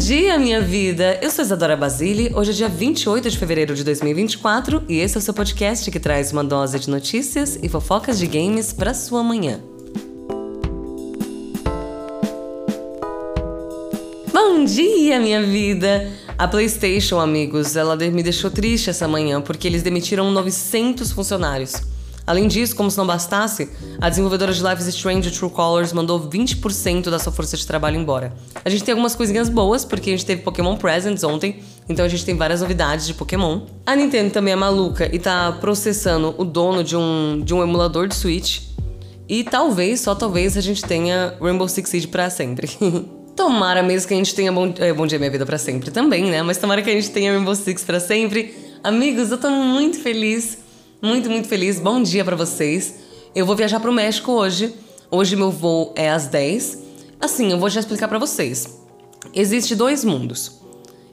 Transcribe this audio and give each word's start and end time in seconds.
dia, 0.00 0.38
minha 0.38 0.62
vida! 0.62 1.18
Eu 1.20 1.30
sou 1.30 1.44
Isadora 1.44 1.76
Basile, 1.76 2.32
hoje 2.34 2.52
é 2.52 2.54
dia 2.54 2.68
28 2.70 3.28
de 3.28 3.36
fevereiro 3.36 3.74
de 3.74 3.84
2024 3.84 4.82
e 4.88 4.98
esse 4.98 5.18
é 5.18 5.18
o 5.18 5.22
seu 5.22 5.34
podcast 5.34 5.90
que 5.90 6.00
traz 6.00 6.32
uma 6.32 6.42
dose 6.42 6.78
de 6.78 6.88
notícias 6.88 7.58
e 7.62 7.68
fofocas 7.68 8.18
de 8.18 8.26
games 8.26 8.72
para 8.72 8.94
sua 8.94 9.22
manhã. 9.22 9.60
Bom 14.32 14.64
dia, 14.64 15.20
minha 15.20 15.42
vida! 15.42 16.10
A 16.38 16.48
PlayStation, 16.48 17.20
amigos, 17.20 17.76
ela 17.76 17.94
me 17.94 18.22
deixou 18.22 18.50
triste 18.50 18.88
essa 18.88 19.06
manhã 19.06 19.42
porque 19.42 19.68
eles 19.68 19.82
demitiram 19.82 20.30
900 20.30 21.12
funcionários. 21.12 21.89
Além 22.30 22.46
disso, 22.46 22.76
como 22.76 22.88
se 22.88 22.96
não 22.96 23.04
bastasse, 23.04 23.68
a 24.00 24.08
desenvolvedora 24.08 24.54
de 24.54 24.62
Life 24.62 24.80
is 24.80 24.86
Strange 24.86 25.32
True 25.32 25.50
Colors 25.50 25.92
mandou 25.92 26.30
20% 26.30 27.10
da 27.10 27.18
sua 27.18 27.32
força 27.32 27.56
de 27.56 27.66
trabalho 27.66 27.96
embora. 27.96 28.32
A 28.64 28.70
gente 28.70 28.84
tem 28.84 28.92
algumas 28.92 29.16
coisinhas 29.16 29.48
boas, 29.48 29.84
porque 29.84 30.10
a 30.10 30.12
gente 30.12 30.24
teve 30.24 30.42
Pokémon 30.42 30.76
Presents 30.76 31.24
ontem, 31.24 31.58
então 31.88 32.04
a 32.04 32.08
gente 32.08 32.24
tem 32.24 32.36
várias 32.36 32.60
novidades 32.60 33.04
de 33.04 33.14
Pokémon. 33.14 33.62
A 33.84 33.96
Nintendo 33.96 34.30
também 34.30 34.52
é 34.52 34.56
maluca 34.56 35.12
e 35.12 35.18
tá 35.18 35.50
processando 35.60 36.32
o 36.38 36.44
dono 36.44 36.84
de 36.84 36.94
um, 36.94 37.42
de 37.44 37.52
um 37.52 37.64
emulador 37.64 38.06
de 38.06 38.14
Switch. 38.14 38.60
E 39.28 39.42
talvez, 39.42 39.98
só 39.98 40.14
talvez, 40.14 40.56
a 40.56 40.60
gente 40.60 40.84
tenha 40.84 41.34
Rainbow 41.40 41.66
Six 41.66 41.90
Siege 41.90 42.06
pra 42.06 42.30
sempre. 42.30 42.70
tomara 43.34 43.82
mesmo 43.82 44.06
que 44.06 44.14
a 44.14 44.16
gente 44.16 44.36
tenha 44.36 44.52
Bom, 44.52 44.72
é, 44.78 44.92
bom 44.92 45.04
Dia 45.04 45.18
Minha 45.18 45.32
Vida 45.32 45.44
pra 45.44 45.58
sempre 45.58 45.90
também, 45.90 46.26
né? 46.30 46.44
Mas 46.44 46.58
tomara 46.58 46.80
que 46.80 46.90
a 46.90 46.92
gente 46.92 47.10
tenha 47.10 47.32
Rainbow 47.32 47.56
Six 47.56 47.82
pra 47.82 47.98
sempre. 47.98 48.54
Amigos, 48.84 49.32
eu 49.32 49.38
tô 49.38 49.50
muito 49.50 49.98
feliz 49.98 50.59
muito, 51.02 51.30
muito 51.30 51.48
feliz. 51.48 51.80
Bom 51.80 52.02
dia 52.02 52.24
para 52.24 52.36
vocês. 52.36 52.96
Eu 53.34 53.46
vou 53.46 53.56
viajar 53.56 53.80
pro 53.80 53.92
México 53.92 54.32
hoje. 54.32 54.74
Hoje 55.10 55.34
meu 55.34 55.50
voo 55.50 55.92
é 55.96 56.10
às 56.10 56.26
10. 56.26 56.78
Assim, 57.20 57.50
eu 57.50 57.58
vou 57.58 57.70
já 57.70 57.80
explicar 57.80 58.06
para 58.06 58.18
vocês. 58.18 58.78
Existe 59.34 59.74
dois 59.74 60.04
mundos. 60.04 60.60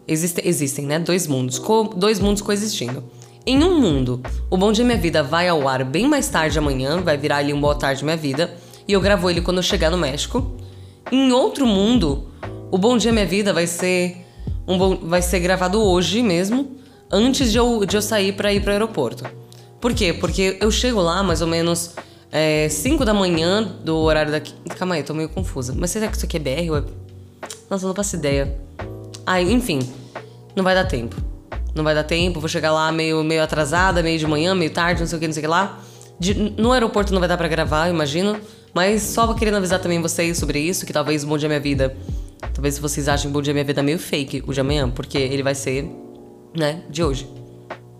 Existe, 0.07 0.41
existem, 0.45 0.85
né? 0.85 0.99
Dois 0.99 1.25
mundos. 1.25 1.57
Co 1.57 1.83
dois 1.95 2.19
mundos 2.19 2.41
coexistindo. 2.41 3.03
Em 3.45 3.63
um 3.63 3.79
mundo, 3.79 4.21
o 4.49 4.57
Bom 4.57 4.73
Dia 4.73 4.83
Minha 4.83 4.97
Vida 4.97 5.23
vai 5.23 5.47
ao 5.47 5.67
ar 5.69 5.85
bem 5.85 6.05
mais 6.05 6.27
tarde 6.27 6.59
amanhã, 6.59 7.01
vai 7.01 7.17
virar 7.17 7.37
ali 7.37 7.53
um 7.53 7.61
Boa 7.61 7.75
Tarde 7.75 8.03
Minha 8.03 8.17
Vida, 8.17 8.53
e 8.85 8.91
eu 8.91 8.99
gravo 8.99 9.29
ele 9.29 9.39
quando 9.39 9.57
eu 9.57 9.63
chegar 9.63 9.89
no 9.89 9.97
México. 9.97 10.51
Em 11.09 11.31
outro 11.31 11.65
mundo, 11.65 12.27
o 12.69 12.77
Bom 12.77 12.97
Dia 12.97 13.13
Minha 13.13 13.25
Vida 13.25 13.53
vai 13.53 13.65
ser 13.65 14.17
um 14.67 14.77
bom, 14.77 14.97
vai 15.01 15.21
ser 15.21 15.39
gravado 15.39 15.81
hoje 15.81 16.21
mesmo, 16.21 16.75
antes 17.09 17.53
de 17.53 17.57
eu, 17.57 17.85
de 17.85 17.95
eu 17.95 18.01
sair 18.01 18.33
para 18.33 18.51
ir 18.51 18.61
para 18.61 18.71
o 18.71 18.73
aeroporto. 18.73 19.23
Por 19.79 19.93
quê? 19.93 20.13
Porque 20.13 20.57
eu 20.59 20.71
chego 20.71 21.01
lá 21.01 21.21
mais 21.21 21.41
ou 21.41 21.47
menos 21.47 21.95
5 22.69 23.03
é, 23.03 23.05
da 23.05 23.13
manhã 23.13 23.63
do 23.83 23.97
horário 23.97 24.31
daqui. 24.31 24.53
Calma 24.77 24.95
aí, 24.95 25.03
tô 25.03 25.13
meio 25.13 25.29
confusa. 25.29 25.73
Mas 25.75 25.91
será 25.91 26.07
que 26.07 26.17
isso 26.17 26.25
aqui 26.25 26.37
é 26.37 26.39
BR 26.39 26.71
ou 26.71 26.77
é... 26.77 26.83
Nossa, 27.69 27.85
eu 27.85 27.87
não 27.87 27.95
faço 27.95 28.15
ideia. 28.15 28.57
Ah, 29.25 29.41
enfim, 29.41 29.79
não 30.55 30.63
vai 30.63 30.73
dar 30.73 30.85
tempo. 30.85 31.15
Não 31.75 31.83
vai 31.83 31.93
dar 31.93 32.03
tempo, 32.03 32.39
vou 32.39 32.49
chegar 32.49 32.71
lá 32.71 32.91
meio, 32.91 33.23
meio 33.23 33.43
atrasada, 33.43 34.01
meio 34.01 34.17
de 34.17 34.25
manhã, 34.25 34.55
meio 34.55 34.71
tarde, 34.71 35.01
não 35.01 35.07
sei 35.07 35.17
o 35.17 35.19
que, 35.19 35.27
não 35.27 35.33
sei 35.33 35.41
o 35.41 35.45
que 35.45 35.49
lá. 35.49 35.79
De, 36.19 36.33
no 36.33 36.71
aeroporto 36.71 37.13
não 37.13 37.19
vai 37.19 37.29
dar 37.29 37.37
para 37.37 37.47
gravar, 37.47 37.89
imagino. 37.89 38.39
Mas 38.73 39.03
só 39.03 39.31
querendo 39.33 39.57
avisar 39.57 39.79
também 39.79 40.01
vocês 40.01 40.37
sobre 40.37 40.59
isso, 40.59 40.85
que 40.85 40.93
talvez 40.93 41.23
o 41.23 41.27
Bom 41.27 41.37
Dia 41.37 41.47
Minha 41.47 41.59
Vida. 41.59 41.95
Talvez 42.53 42.79
vocês 42.79 43.07
achem 43.07 43.29
Bom 43.29 43.41
Dia 43.41 43.53
Minha 43.53 43.65
Vida 43.65 43.83
meio 43.83 43.99
fake 43.99 44.43
o 44.47 44.53
de 44.53 44.59
amanhã, 44.59 44.89
porque 44.89 45.17
ele 45.17 45.43
vai 45.43 45.53
ser, 45.53 45.87
né, 46.55 46.81
de 46.89 47.03
hoje. 47.03 47.27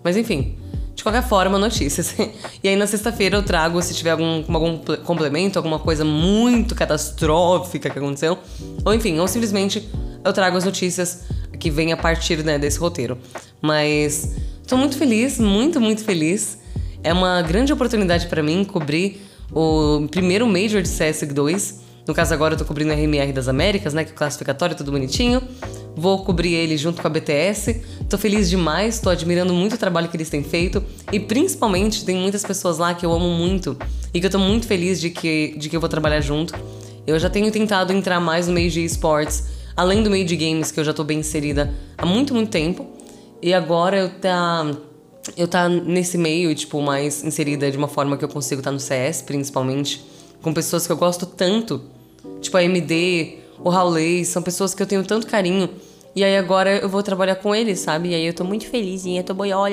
Mas 0.02 0.16
enfim. 0.16 0.56
De 0.98 1.04
qualquer 1.04 1.22
forma, 1.22 1.60
notícias. 1.60 2.16
e 2.60 2.68
aí 2.68 2.74
na 2.74 2.84
sexta-feira 2.84 3.36
eu 3.36 3.42
trago, 3.44 3.80
se 3.80 3.94
tiver 3.94 4.10
algum, 4.10 4.42
algum 4.52 4.78
complemento, 5.04 5.56
alguma 5.56 5.78
coisa 5.78 6.04
muito 6.04 6.74
catastrófica 6.74 7.88
que 7.88 7.96
aconteceu. 7.96 8.36
Ou 8.84 8.92
enfim, 8.92 9.16
ou 9.20 9.28
simplesmente 9.28 9.88
eu 10.24 10.32
trago 10.32 10.56
as 10.56 10.64
notícias 10.64 11.22
que 11.56 11.70
vêm 11.70 11.92
a 11.92 11.96
partir 11.96 12.42
né, 12.42 12.58
desse 12.58 12.80
roteiro. 12.80 13.16
Mas 13.62 14.34
estou 14.60 14.76
muito 14.76 14.98
feliz, 14.98 15.38
muito, 15.38 15.80
muito 15.80 16.02
feliz. 16.02 16.58
É 17.04 17.12
uma 17.12 17.42
grande 17.42 17.72
oportunidade 17.72 18.26
para 18.26 18.42
mim 18.42 18.64
cobrir 18.64 19.22
o 19.52 20.04
primeiro 20.10 20.48
Major 20.48 20.82
de 20.82 20.88
CS2. 20.88 21.76
No 22.08 22.12
caso, 22.12 22.34
agora 22.34 22.54
eu 22.54 22.58
tô 22.58 22.64
cobrindo 22.64 22.90
o 22.90 22.96
RMR 22.96 23.32
das 23.32 23.46
Américas, 23.46 23.94
né? 23.94 24.02
Que 24.02 24.10
é 24.10 24.14
o 24.14 24.16
classificatório, 24.16 24.74
tudo 24.74 24.90
bonitinho. 24.90 25.40
Vou 25.98 26.24
cobrir 26.24 26.54
ele 26.54 26.76
junto 26.76 27.02
com 27.02 27.08
a 27.08 27.10
BTS. 27.10 27.82
Tô 28.08 28.16
feliz 28.16 28.48
demais, 28.48 29.00
tô 29.00 29.10
admirando 29.10 29.52
muito 29.52 29.74
o 29.74 29.78
trabalho 29.78 30.08
que 30.08 30.16
eles 30.16 30.30
têm 30.30 30.44
feito 30.44 30.80
e 31.12 31.18
principalmente 31.18 32.04
tem 32.04 32.14
muitas 32.14 32.44
pessoas 32.44 32.78
lá 32.78 32.94
que 32.94 33.04
eu 33.04 33.12
amo 33.12 33.28
muito 33.30 33.76
e 34.14 34.20
que 34.20 34.26
eu 34.26 34.30
tô 34.30 34.38
muito 34.38 34.68
feliz 34.68 35.00
de 35.00 35.10
que, 35.10 35.56
de 35.58 35.68
que 35.68 35.74
eu 35.74 35.80
vou 35.80 35.88
trabalhar 35.88 36.20
junto. 36.20 36.54
Eu 37.04 37.18
já 37.18 37.28
tenho 37.28 37.50
tentado 37.50 37.92
entrar 37.92 38.20
mais 38.20 38.46
no 38.46 38.54
meio 38.54 38.70
de 38.70 38.84
esportes, 38.84 39.46
além 39.76 40.00
do 40.00 40.08
meio 40.08 40.24
de 40.24 40.36
games 40.36 40.70
que 40.70 40.78
eu 40.78 40.84
já 40.84 40.94
tô 40.94 41.02
bem 41.02 41.18
inserida 41.18 41.74
há 41.96 42.06
muito, 42.06 42.32
muito 42.32 42.50
tempo. 42.50 42.86
E 43.42 43.52
agora 43.52 43.96
eu 43.96 44.08
tá 44.08 44.70
eu 45.36 45.48
tá 45.48 45.68
nesse 45.68 46.16
meio, 46.16 46.54
tipo, 46.54 46.80
mais 46.80 47.24
inserida 47.24 47.68
de 47.72 47.76
uma 47.76 47.88
forma 47.88 48.16
que 48.16 48.24
eu 48.24 48.28
consigo 48.28 48.60
estar 48.60 48.70
tá 48.70 48.72
no 48.72 48.78
CS, 48.78 49.22
principalmente, 49.22 50.00
com 50.40 50.54
pessoas 50.54 50.86
que 50.86 50.92
eu 50.92 50.96
gosto 50.96 51.26
tanto, 51.26 51.82
tipo 52.40 52.56
a 52.56 52.62
MD, 52.62 53.38
o 53.58 53.68
Raulês, 53.68 54.28
são 54.28 54.40
pessoas 54.40 54.74
que 54.74 54.82
eu 54.82 54.86
tenho 54.86 55.02
tanto 55.02 55.26
carinho 55.26 55.68
e 56.18 56.24
aí 56.24 56.36
agora 56.36 56.78
eu 56.78 56.88
vou 56.88 57.00
trabalhar 57.00 57.36
com 57.36 57.54
ele, 57.54 57.76
sabe? 57.76 58.08
E 58.08 58.14
aí 58.16 58.26
eu 58.26 58.34
tô 58.34 58.42
muito 58.42 58.66
felizinha, 58.66 59.22
tô 59.22 59.34
boiola. 59.34 59.70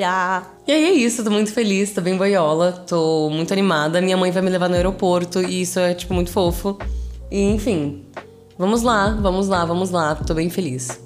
E 0.67 0.71
aí 0.71 0.83
é 0.83 0.91
isso, 0.91 1.23
tô 1.23 1.31
muito 1.31 1.51
feliz, 1.51 1.91
tô 1.91 2.01
bem 2.01 2.15
boiola, 2.15 2.71
tô 2.71 3.31
muito 3.31 3.51
animada. 3.51 3.99
Minha 3.99 4.15
mãe 4.15 4.29
vai 4.29 4.43
me 4.43 4.51
levar 4.51 4.69
no 4.69 4.75
aeroporto 4.75 5.41
e 5.41 5.61
isso 5.61 5.79
é, 5.79 5.95
tipo, 5.95 6.13
muito 6.13 6.29
fofo. 6.29 6.77
E 7.31 7.41
enfim, 7.41 8.03
vamos 8.59 8.83
lá, 8.83 9.17
vamos 9.19 9.47
lá, 9.47 9.65
vamos 9.65 9.89
lá, 9.89 10.13
tô 10.13 10.35
bem 10.35 10.47
feliz. 10.51 11.01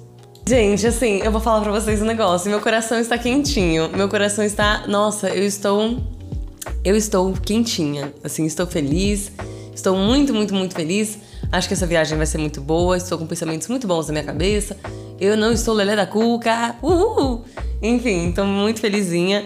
Gente, 0.46 0.86
assim, 0.86 1.22
eu 1.24 1.32
vou 1.32 1.40
falar 1.40 1.62
pra 1.62 1.72
vocês 1.72 2.02
um 2.02 2.04
negócio. 2.04 2.50
Meu 2.50 2.60
coração 2.60 2.98
está 2.98 3.16
quentinho. 3.16 3.88
Meu 3.96 4.10
coração 4.10 4.44
está. 4.44 4.86
Nossa, 4.88 5.30
eu 5.30 5.46
estou. 5.46 5.96
Eu 6.84 6.94
estou 6.94 7.32
quentinha. 7.32 8.12
Assim, 8.22 8.44
estou 8.44 8.66
feliz. 8.66 9.32
Estou 9.74 9.96
muito, 9.96 10.34
muito, 10.34 10.54
muito 10.54 10.74
feliz. 10.74 11.18
Acho 11.50 11.66
que 11.66 11.72
essa 11.72 11.86
viagem 11.86 12.18
vai 12.18 12.26
ser 12.26 12.36
muito 12.36 12.60
boa. 12.60 12.96
Estou 12.96 13.16
com 13.16 13.26
pensamentos 13.26 13.68
muito 13.68 13.86
bons 13.86 14.08
na 14.08 14.12
minha 14.12 14.24
cabeça. 14.24 14.76
Eu 15.20 15.36
não 15.36 15.52
estou 15.52 15.74
lelé 15.74 15.94
da 15.94 16.06
cuca. 16.06 16.76
Uhul! 16.82 17.44
Enfim, 17.82 18.30
estou 18.30 18.46
muito 18.46 18.80
felizinha. 18.80 19.44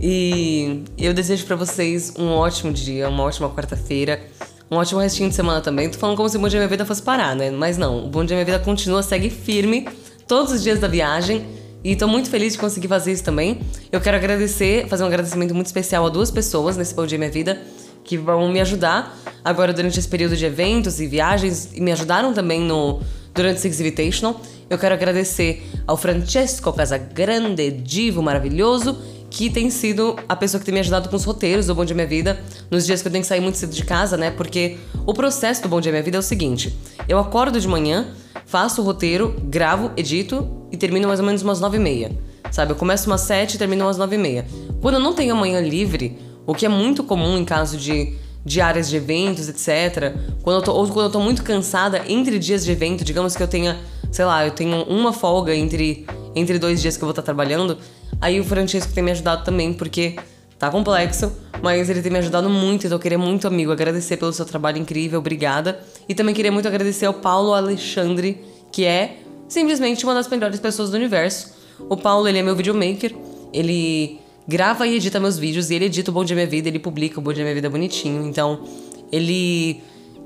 E 0.00 0.82
eu 0.98 1.14
desejo 1.14 1.46
para 1.46 1.54
vocês 1.54 2.12
um 2.18 2.30
ótimo 2.30 2.72
dia, 2.72 3.08
uma 3.08 3.22
ótima 3.22 3.48
quarta-feira, 3.48 4.20
um 4.68 4.74
ótimo 4.74 5.00
restinho 5.00 5.28
de 5.28 5.36
semana 5.36 5.60
também. 5.60 5.88
Tô 5.88 5.96
falando 5.96 6.16
como 6.16 6.28
se 6.28 6.36
o 6.36 6.40
Bom 6.40 6.48
Dia 6.48 6.58
Minha 6.58 6.68
Vida 6.68 6.84
fosse 6.84 7.00
parar, 7.00 7.36
né? 7.36 7.52
Mas 7.52 7.78
não, 7.78 8.04
o 8.04 8.08
Bom 8.08 8.24
Dia 8.24 8.34
Minha 8.34 8.44
Vida 8.44 8.58
continua, 8.58 9.00
segue 9.00 9.30
firme 9.30 9.86
todos 10.26 10.52
os 10.52 10.60
dias 10.60 10.80
da 10.80 10.88
viagem. 10.88 11.46
E 11.84 11.94
tô 11.94 12.08
muito 12.08 12.28
feliz 12.28 12.54
de 12.54 12.58
conseguir 12.58 12.88
fazer 12.88 13.12
isso 13.12 13.22
também. 13.22 13.60
Eu 13.92 14.00
quero 14.00 14.16
agradecer, 14.16 14.88
fazer 14.88 15.04
um 15.04 15.06
agradecimento 15.06 15.54
muito 15.54 15.66
especial 15.66 16.04
a 16.04 16.08
duas 16.08 16.32
pessoas 16.32 16.76
nesse 16.76 16.96
Bom 16.96 17.06
Dia 17.06 17.18
Minha 17.18 17.30
Vida 17.30 17.62
que 18.02 18.18
vão 18.18 18.48
me 18.48 18.60
ajudar 18.60 19.16
agora 19.44 19.72
durante 19.72 20.00
esse 20.00 20.08
período 20.08 20.36
de 20.36 20.44
eventos 20.44 21.00
e 21.00 21.06
viagens 21.06 21.70
e 21.72 21.80
me 21.80 21.92
ajudaram 21.92 22.32
também 22.32 22.60
no 22.60 23.00
durante 23.34 23.60
Six 23.60 23.80
Invitational. 23.80 24.40
Eu 24.68 24.78
quero 24.78 24.94
agradecer 24.94 25.62
ao 25.86 25.96
Francesco 25.96 26.72
Casagrande, 26.72 27.70
divo 27.70 28.22
maravilhoso, 28.22 28.98
que 29.30 29.48
tem 29.48 29.70
sido 29.70 30.16
a 30.28 30.36
pessoa 30.36 30.58
que 30.58 30.66
tem 30.66 30.74
me 30.74 30.80
ajudado 30.80 31.08
com 31.08 31.16
os 31.16 31.24
roteiros 31.24 31.66
do 31.66 31.74
Bom 31.74 31.84
Dia 31.84 31.94
Minha 31.94 32.06
Vida, 32.06 32.40
nos 32.70 32.84
dias 32.84 33.00
que 33.00 33.08
eu 33.08 33.12
tenho 33.12 33.22
que 33.22 33.28
sair 33.28 33.40
muito 33.40 33.56
cedo 33.56 33.72
de 33.72 33.84
casa, 33.84 34.16
né? 34.16 34.30
Porque 34.30 34.76
o 35.06 35.14
processo 35.14 35.62
do 35.62 35.68
Bom 35.68 35.80
Dia 35.80 35.90
Minha 35.90 36.02
Vida 36.02 36.18
é 36.18 36.20
o 36.20 36.22
seguinte: 36.22 36.76
eu 37.08 37.18
acordo 37.18 37.58
de 37.60 37.66
manhã, 37.66 38.08
faço 38.44 38.82
o 38.82 38.84
roteiro, 38.84 39.34
gravo, 39.44 39.90
edito 39.96 40.66
e 40.70 40.76
termino 40.76 41.08
mais 41.08 41.18
ou 41.18 41.26
menos 41.26 41.42
umas 41.42 41.60
nove 41.60 41.78
e 41.78 41.80
meia. 41.80 42.12
Sabe? 42.50 42.72
Eu 42.72 42.76
começo 42.76 43.08
umas 43.08 43.22
sete 43.22 43.54
e 43.54 43.58
termino 43.58 43.86
umas 43.86 43.96
nove 43.96 44.16
e 44.16 44.18
meia. 44.18 44.46
Quando 44.82 44.96
eu 44.96 45.00
não 45.00 45.14
tenho 45.14 45.34
amanhã 45.34 45.60
livre, 45.60 46.18
o 46.46 46.54
que 46.54 46.66
é 46.66 46.68
muito 46.68 47.02
comum 47.02 47.38
em 47.38 47.44
caso 47.44 47.78
de 47.78 48.14
de 48.44 48.60
áreas 48.60 48.88
de 48.88 48.96
eventos, 48.96 49.48
etc. 49.48 50.14
Quando 50.42 50.56
eu 50.56 50.62
tô, 50.62 50.72
ou 50.72 50.86
quando 50.88 51.06
eu 51.06 51.12
tô 51.12 51.20
muito 51.20 51.42
cansada 51.42 52.02
entre 52.08 52.38
dias 52.38 52.64
de 52.64 52.72
evento, 52.72 53.04
digamos 53.04 53.36
que 53.36 53.42
eu 53.42 53.48
tenha, 53.48 53.78
sei 54.10 54.24
lá, 54.24 54.44
eu 54.44 54.50
tenho 54.50 54.82
uma 54.84 55.12
folga 55.12 55.54
entre, 55.54 56.06
entre 56.34 56.58
dois 56.58 56.80
dias 56.80 56.96
que 56.96 57.02
eu 57.02 57.06
vou 57.06 57.12
estar 57.12 57.22
trabalhando, 57.22 57.78
aí 58.20 58.40
o 58.40 58.44
Francesco 58.44 58.92
tem 58.92 59.02
me 59.02 59.10
ajudado 59.10 59.44
também, 59.44 59.72
porque 59.72 60.16
tá 60.58 60.70
complexo, 60.70 61.32
mas 61.62 61.88
ele 61.90 62.02
tem 62.02 62.10
me 62.10 62.18
ajudado 62.18 62.48
muito, 62.48 62.86
então 62.86 62.96
eu 62.96 63.00
queria 63.00 63.18
muito, 63.18 63.46
amigo, 63.46 63.72
agradecer 63.72 64.16
pelo 64.16 64.32
seu 64.32 64.44
trabalho 64.44 64.78
incrível, 64.78 65.18
obrigada. 65.18 65.80
E 66.08 66.14
também 66.14 66.34
queria 66.34 66.52
muito 66.52 66.68
agradecer 66.68 67.06
ao 67.06 67.14
Paulo 67.14 67.52
Alexandre, 67.52 68.40
que 68.70 68.84
é 68.84 69.18
simplesmente 69.48 70.04
uma 70.04 70.14
das 70.14 70.28
melhores 70.28 70.58
pessoas 70.58 70.90
do 70.90 70.96
universo. 70.96 71.52
O 71.88 71.96
Paulo, 71.96 72.28
ele 72.28 72.38
é 72.38 72.42
meu 72.42 72.56
videomaker, 72.56 73.14
ele 73.52 74.21
grava 74.46 74.86
e 74.86 74.96
edita 74.96 75.20
meus 75.20 75.38
vídeos 75.38 75.70
e 75.70 75.74
ele 75.74 75.86
edita 75.86 76.10
o 76.10 76.14
Bom 76.14 76.24
Dia 76.24 76.34
Minha 76.34 76.46
Vida, 76.46 76.68
ele 76.68 76.78
publica 76.78 77.18
o 77.18 77.22
Bom 77.22 77.32
Dia 77.32 77.42
Minha 77.42 77.54
Vida 77.54 77.70
bonitinho. 77.70 78.26
Então, 78.26 78.64
ele 79.10 79.82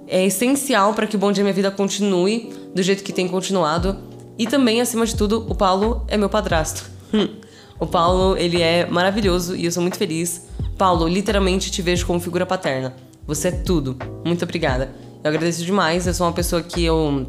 é 0.07 0.25
essencial 0.25 0.95
para 0.95 1.07
que 1.07 1.17
o 1.17 1.19
Bom 1.19 1.33
Dia 1.33 1.43
Minha 1.43 1.55
Vida 1.55 1.71
continue 1.71 2.53
do 2.75 2.83
jeito 2.83 3.03
que 3.03 3.13
tem 3.13 3.29
continuado. 3.29 3.99
E 4.39 4.47
também, 4.47 4.81
acima 4.81 5.07
de 5.07 5.17
tudo, 5.17 5.47
o 5.49 5.55
Paulo 5.55 6.05
é 6.09 6.17
meu 6.17 6.29
padrasto. 6.29 6.91
o 7.79 7.87
Paulo, 7.87 8.37
ele 8.37 8.61
é 8.63 8.87
maravilhoso 8.87 9.57
e 9.57 9.65
eu 9.65 9.73
sou 9.73 9.83
muito 9.83 9.97
feliz. 9.97 10.47
Paulo, 10.77 11.09
literalmente 11.09 11.71
te 11.71 11.81
vejo 11.83 12.07
como 12.07 12.21
figura 12.21 12.45
paterna. 12.45 12.95
Você 13.27 13.49
é 13.49 13.53
tudo. 13.53 13.97
Muito 14.25 14.45
obrigada. 14.45 14.95
Eu 15.25 15.31
agradeço 15.31 15.65
demais. 15.65 16.07
Eu 16.07 16.15
sou 16.15 16.27
uma 16.27 16.33
pessoa 16.33 16.63
que 16.63 16.85
eu 16.85 17.27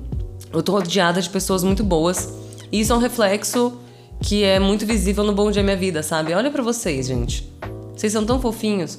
eu 0.53 0.63
tô 0.63 0.71
rodeada 0.73 1.21
de 1.21 1.29
pessoas 1.29 1.63
muito 1.63 1.83
boas 1.83 2.33
E 2.71 2.79
isso 2.79 2.93
é 2.93 2.95
um 2.95 2.99
reflexo 2.99 3.77
que 4.21 4.43
é 4.43 4.59
muito 4.59 4.85
visível 4.85 5.23
no 5.23 5.33
Bom 5.33 5.51
Dia 5.51 5.63
Minha 5.63 5.77
Vida, 5.77 6.03
sabe? 6.03 6.33
Olha 6.33 6.51
para 6.51 6.63
vocês, 6.63 7.07
gente. 7.07 7.51
Vocês 7.95 8.11
são 8.11 8.25
tão 8.25 8.39
fofinhos. 8.39 8.97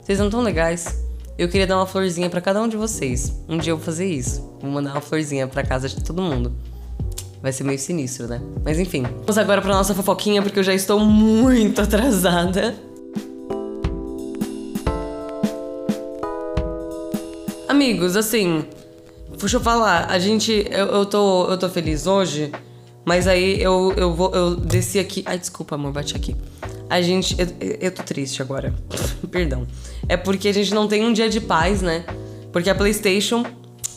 Vocês 0.00 0.18
são 0.18 0.30
tão 0.30 0.40
legais. 0.40 1.04
Eu 1.36 1.48
queria 1.48 1.66
dar 1.66 1.76
uma 1.76 1.86
florzinha 1.86 2.28
para 2.28 2.40
cada 2.40 2.60
um 2.60 2.68
de 2.68 2.76
vocês. 2.76 3.32
Um 3.48 3.58
dia 3.58 3.72
eu 3.72 3.76
vou 3.76 3.84
fazer 3.84 4.06
isso. 4.06 4.40
Vou 4.60 4.70
mandar 4.70 4.92
uma 4.92 5.00
florzinha 5.00 5.46
para 5.46 5.62
casa 5.62 5.88
de 5.88 6.02
todo 6.02 6.20
mundo. 6.20 6.52
Vai 7.40 7.52
ser 7.52 7.62
meio 7.62 7.78
sinistro, 7.78 8.26
né? 8.26 8.40
Mas 8.64 8.78
enfim. 8.78 9.02
Vamos 9.02 9.38
agora 9.38 9.62
pra 9.62 9.72
nossa 9.72 9.94
fofoquinha, 9.94 10.42
porque 10.42 10.58
eu 10.58 10.64
já 10.64 10.74
estou 10.74 10.98
muito 10.98 11.80
atrasada. 11.82 12.74
Amigos, 17.68 18.16
assim, 18.16 18.64
deixa 19.38 19.56
eu 19.56 19.60
falar, 19.60 20.06
a 20.10 20.18
gente. 20.18 20.66
Eu, 20.68 20.86
eu, 20.86 21.06
tô, 21.06 21.48
eu 21.48 21.56
tô 21.56 21.68
feliz 21.68 22.06
hoje, 22.08 22.50
mas 23.08 23.26
aí 23.26 23.60
eu, 23.60 23.92
eu, 23.96 24.14
vou, 24.14 24.30
eu 24.34 24.54
desci 24.54 24.98
aqui. 24.98 25.22
Ai, 25.24 25.38
desculpa, 25.38 25.74
amor, 25.74 25.92
bate 25.92 26.14
aqui. 26.14 26.36
A 26.90 27.00
gente. 27.00 27.34
Eu, 27.38 27.46
eu 27.80 27.90
tô 27.90 28.02
triste 28.02 28.42
agora. 28.42 28.74
Perdão. 29.30 29.66
É 30.08 30.16
porque 30.16 30.48
a 30.48 30.52
gente 30.52 30.74
não 30.74 30.86
tem 30.86 31.04
um 31.04 31.12
dia 31.12 31.28
de 31.28 31.40
paz, 31.40 31.80
né? 31.80 32.04
Porque 32.52 32.68
a 32.68 32.74
PlayStation. 32.74 33.44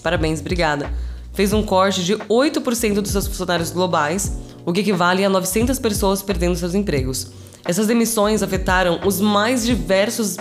Parabéns, 0.01 0.39
obrigada 0.39 0.89
fez 1.33 1.53
um 1.53 1.63
corte 1.63 2.03
de 2.03 2.15
8% 2.15 3.01
dos 3.01 3.11
seus 3.11 3.27
funcionários 3.27 3.71
globais, 3.71 4.33
o 4.65 4.73
que 4.73 4.81
equivale 4.81 5.23
a 5.23 5.29
900 5.29 5.79
pessoas 5.79 6.21
perdendo 6.21 6.55
seus 6.55 6.75
empregos. 6.75 7.31
Essas 7.63 7.87
demissões 7.87 8.41
afetaram 8.41 8.99
os 9.05 9.21
mais 9.21 9.65
diversos 9.65 10.37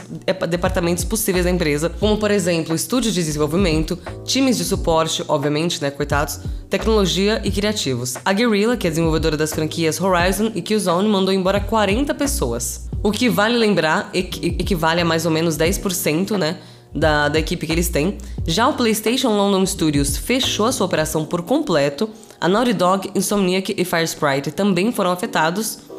departamentos 0.48 1.04
possíveis 1.04 1.44
da 1.44 1.50
empresa, 1.50 1.90
como 2.00 2.16
por 2.16 2.30
exemplo, 2.30 2.74
estúdios 2.74 3.14
de 3.14 3.22
desenvolvimento, 3.22 3.98
times 4.24 4.56
de 4.56 4.64
suporte, 4.64 5.22
obviamente, 5.28 5.80
né, 5.82 5.90
coitados, 5.90 6.40
tecnologia 6.68 7.40
e 7.44 7.50
criativos. 7.50 8.16
A 8.24 8.32
Guerrilla, 8.32 8.76
que 8.76 8.86
é 8.86 8.90
desenvolvedora 8.90 9.36
das 9.36 9.52
franquias 9.52 10.00
Horizon 10.00 10.52
e 10.54 10.62
Killzone, 10.62 11.08
mandou 11.08 11.32
embora 11.32 11.60
40 11.60 12.14
pessoas. 12.14 12.88
O 13.02 13.10
que 13.10 13.28
vale 13.28 13.56
lembrar 13.56 14.10
equivale 14.12 15.00
a 15.00 15.04
mais 15.04 15.24
ou 15.24 15.30
menos 15.30 15.56
10%, 15.56 16.36
né, 16.36 16.58
da, 16.94 17.28
da 17.28 17.38
equipe 17.38 17.66
que 17.66 17.72
eles 17.72 17.88
têm. 17.88 18.18
Já 18.46 18.68
o 18.68 18.74
PlayStation 18.74 19.28
London 19.28 19.64
Studios 19.64 20.16
fechou 20.16 20.66
a 20.66 20.72
sua 20.72 20.86
operação 20.86 21.24
por 21.24 21.42
completo. 21.42 22.10
A 22.40 22.48
Naughty 22.48 22.72
Dog, 22.72 23.10
Insomniac 23.14 23.74
e 23.76 23.84
Firesprite 23.84 24.50
também 24.50 24.90
foram 24.92 25.10
afetados. 25.10 25.89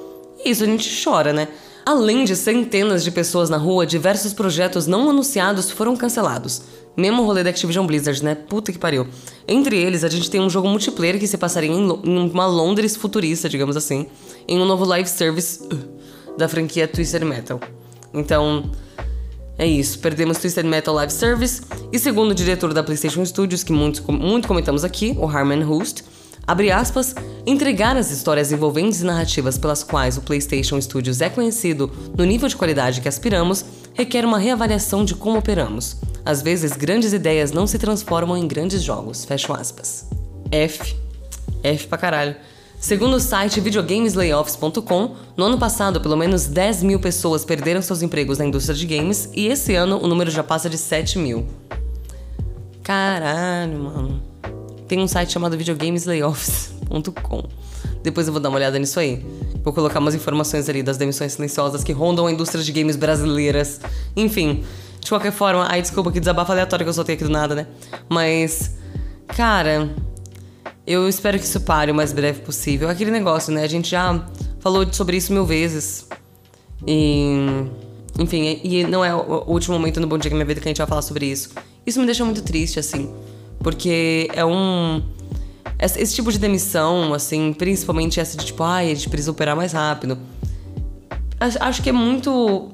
E 0.44 0.50
isso 0.50 0.64
a 0.64 0.68
gente 0.68 1.04
chora, 1.04 1.32
né? 1.34 1.48
Além 1.86 2.24
de 2.24 2.36
centenas 2.36 3.04
de 3.04 3.12
pessoas 3.12 3.50
na 3.50 3.58
rua, 3.58 3.86
diversos 3.86 4.34
projetos 4.34 4.86
não 4.86 5.10
anunciados 5.10 5.72
foram 5.72 5.96
cancelados. 5.96 6.62
Mesmo 6.96 7.24
o 7.24 7.26
rolê 7.26 7.44
da 7.44 7.50
Activision 7.50 7.86
Blizzard, 7.86 8.24
né? 8.24 8.36
Puta 8.36 8.72
que 8.72 8.78
pariu. 8.78 9.08
Entre 9.48 9.78
eles, 9.78 10.04
a 10.04 10.10
gente 10.10 10.30
tem 10.30 10.40
um 10.42 10.50
jogo 10.50 10.68
multiplayer 10.68 11.18
que 11.18 11.26
se 11.26 11.38
passaria 11.38 11.72
em, 11.72 11.90
em 12.04 12.30
uma 12.30 12.46
Londres 12.46 12.96
futurista, 12.96 13.50
digamos 13.50 13.76
assim, 13.76 14.08
em 14.48 14.60
um 14.60 14.66
novo 14.66 14.86
live 14.86 15.10
service 15.10 15.64
uh, 15.64 16.38
da 16.38 16.48
franquia 16.48 16.88
Twisted 16.88 17.24
Metal. 17.24 17.60
Então, 18.14 18.70
é 19.58 19.66
isso, 19.66 20.00
perdemos 20.00 20.38
Twisted 20.38 20.66
Metal 20.66 20.94
Live 20.94 21.14
Service 21.14 21.62
e 21.92 22.00
segundo 22.00 22.32
o 22.32 22.36
diretor 22.36 22.74
da 22.74 22.84
PlayStation 22.84 23.26
Studios, 23.26 23.64
que 23.64 23.72
muito, 23.72 24.12
muito 24.12 24.48
comentamos 24.48 24.84
aqui, 24.84 25.16
o 25.18 25.26
Harman 25.26 25.64
Hust, 25.64 26.04
abre 26.46 26.72
aspas, 26.72 27.16
entregar 27.46 27.98
as 27.98 28.12
histórias 28.12 28.52
envolventes 28.52 29.02
e 29.02 29.06
narrativas 29.06 29.58
pelas 29.58 29.84
quais 29.84 30.18
o 30.18 30.22
PlayStation 30.22 30.80
Studios 30.82 31.22
é 31.22 31.30
conhecido 31.30 31.92
no 32.18 32.24
nível 32.24 32.48
de 32.48 32.56
qualidade 32.56 33.02
que 33.02 33.08
aspiramos 33.08 33.66
requer 33.94 34.26
uma 34.26 34.38
reavaliação 34.38 35.04
de 35.04 35.16
como 35.16 35.40
operamos. 35.40 35.98
Às 36.26 36.42
vezes, 36.42 36.74
grandes 36.74 37.14
ideias 37.14 37.52
não 37.52 37.66
se 37.66 37.80
transformam 37.80 38.38
em 38.38 38.48
grandes 38.48 38.84
jogos, 38.84 39.26
fecho 39.26 39.54
aspas. 39.54 40.06
F. 40.52 40.96
F 41.64 41.88
pra 41.88 41.98
caralho. 41.98 42.36
Segundo 42.80 43.16
o 43.16 43.20
site 43.20 43.60
videogameslayoffs.com, 43.60 45.16
no 45.38 45.46
ano 45.46 45.60
passado, 45.60 46.02
pelo 46.02 46.18
menos 46.18 46.48
10 46.48 46.82
mil 46.82 47.00
pessoas 47.00 47.46
perderam 47.46 47.82
seus 47.82 48.02
empregos 48.02 48.40
na 48.40 48.46
indústria 48.46 48.76
de 48.76 48.88
games 48.88 49.30
e 49.36 49.48
esse 49.48 49.76
ano 49.76 50.00
o 50.02 50.08
número 50.08 50.32
já 50.32 50.44
passa 50.44 50.68
de 50.68 50.78
7 50.78 51.20
mil. 51.20 51.46
Caralho, 52.82 53.78
mano. 53.78 54.31
Tem 54.92 55.00
um 55.00 55.08
site 55.08 55.32
chamado 55.32 55.58
videogameslayoffs.com. 55.58 57.44
Depois 58.04 58.28
eu 58.28 58.34
vou 58.34 58.42
dar 58.42 58.50
uma 58.50 58.58
olhada 58.58 58.78
nisso 58.78 59.00
aí. 59.00 59.26
Vou 59.64 59.72
colocar 59.72 60.00
umas 60.00 60.14
informações 60.14 60.68
ali 60.68 60.84
das 60.84 60.98
demissões 60.98 61.32
silenciosas 61.32 61.82
que 61.82 61.94
rondam 61.94 62.28
a 62.28 62.32
indústria 62.32 62.62
de 62.62 62.74
games 62.74 62.98
brasileiras. 62.98 63.80
Enfim, 64.18 64.66
de 65.00 65.08
qualquer 65.08 65.32
forma, 65.32 65.66
ai, 65.66 65.82
desculpa 65.82 66.12
que 66.12 66.20
desabafa 66.20 66.52
aleatório 66.52 66.84
que 66.86 66.90
eu 66.90 66.94
soltei 66.94 67.16
aqui 67.16 67.24
do 67.24 67.30
nada, 67.30 67.56
né? 67.56 67.68
Mas, 68.10 68.76
cara, 69.30 69.96
eu 70.86 71.08
espero 71.08 71.40
que 71.40 71.46
isso 71.46 71.62
pare 71.62 71.90
o 71.90 71.96
mais 71.96 72.12
breve 72.12 72.42
possível. 72.42 72.90
Aquele 72.90 73.12
negócio, 73.12 73.54
né? 73.54 73.64
A 73.64 73.70
gente 73.70 73.92
já 73.92 74.26
falou 74.60 74.86
sobre 74.92 75.16
isso 75.16 75.32
mil 75.32 75.46
vezes. 75.46 76.06
E. 76.86 77.38
Enfim, 78.20 78.60
e 78.62 78.84
não 78.84 79.06
é 79.06 79.16
o 79.16 79.46
último 79.48 79.74
momento 79.74 80.02
no 80.02 80.08
Bom 80.08 80.18
Dia 80.18 80.30
que 80.30 80.36
minha 80.36 80.46
vida 80.46 80.60
que 80.60 80.68
a 80.68 80.70
gente 80.70 80.80
vai 80.80 80.88
falar 80.88 81.02
sobre 81.02 81.28
isso. 81.28 81.52
Isso 81.86 81.98
me 81.98 82.06
deixa 82.06 82.26
muito 82.26 82.42
triste, 82.42 82.78
assim. 82.78 83.10
Porque 83.62 84.30
é 84.34 84.46
um. 84.46 85.02
Esse 85.80 86.14
tipo 86.14 86.32
de 86.32 86.38
demissão, 86.38 87.14
assim, 87.14 87.54
principalmente 87.54 88.20
essa 88.20 88.38
de 88.38 88.46
tipo, 88.46 88.62
ai, 88.64 88.92
a 88.92 88.94
gente 88.94 89.10
precisa 89.10 89.32
operar 89.32 89.56
mais 89.56 89.74
rápido. 89.74 90.18
Acho 91.40 91.82
que 91.82 91.90
é 91.90 91.94
muito. 91.94 92.70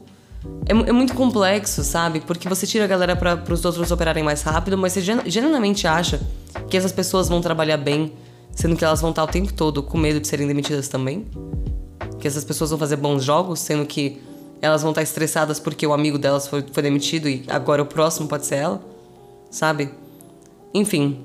É, 0.65 0.71
é 0.71 0.91
muito 0.91 1.13
complexo, 1.13 1.83
sabe? 1.83 2.19
Porque 2.21 2.49
você 2.49 2.67
tira 2.67 2.83
a 2.83 2.87
galera 2.87 3.15
para 3.15 3.53
os 3.53 3.63
outros 3.63 3.91
operarem 3.91 4.23
mais 4.23 4.41
rápido, 4.41 4.77
mas 4.77 4.93
você 4.93 5.01
genuinamente 5.01 5.87
acha 5.87 6.21
que 6.69 6.75
essas 6.75 6.91
pessoas 6.91 7.29
vão 7.29 7.41
trabalhar 7.41 7.77
bem, 7.77 8.13
sendo 8.51 8.75
que 8.75 8.83
elas 8.83 8.99
vão 9.01 9.11
estar 9.11 9.23
o 9.23 9.27
tempo 9.27 9.53
todo 9.53 9.81
com 9.81 9.97
medo 9.97 10.19
de 10.19 10.27
serem 10.27 10.47
demitidas 10.47 10.87
também? 10.89 11.25
Que 12.19 12.27
essas 12.27 12.43
pessoas 12.43 12.69
vão 12.71 12.79
fazer 12.79 12.97
bons 12.97 13.23
jogos, 13.23 13.59
sendo 13.59 13.85
que 13.85 14.21
elas 14.61 14.81
vão 14.81 14.91
estar 14.91 15.01
estressadas 15.01 15.59
porque 15.59 15.85
o 15.85 15.93
amigo 15.93 16.17
delas 16.17 16.47
foi, 16.47 16.65
foi 16.71 16.83
demitido 16.83 17.29
e 17.29 17.45
agora 17.47 17.81
o 17.81 17.85
próximo 17.85 18.27
pode 18.27 18.45
ser 18.45 18.55
ela? 18.55 18.81
Sabe? 19.49 19.91
Enfim, 20.73 21.19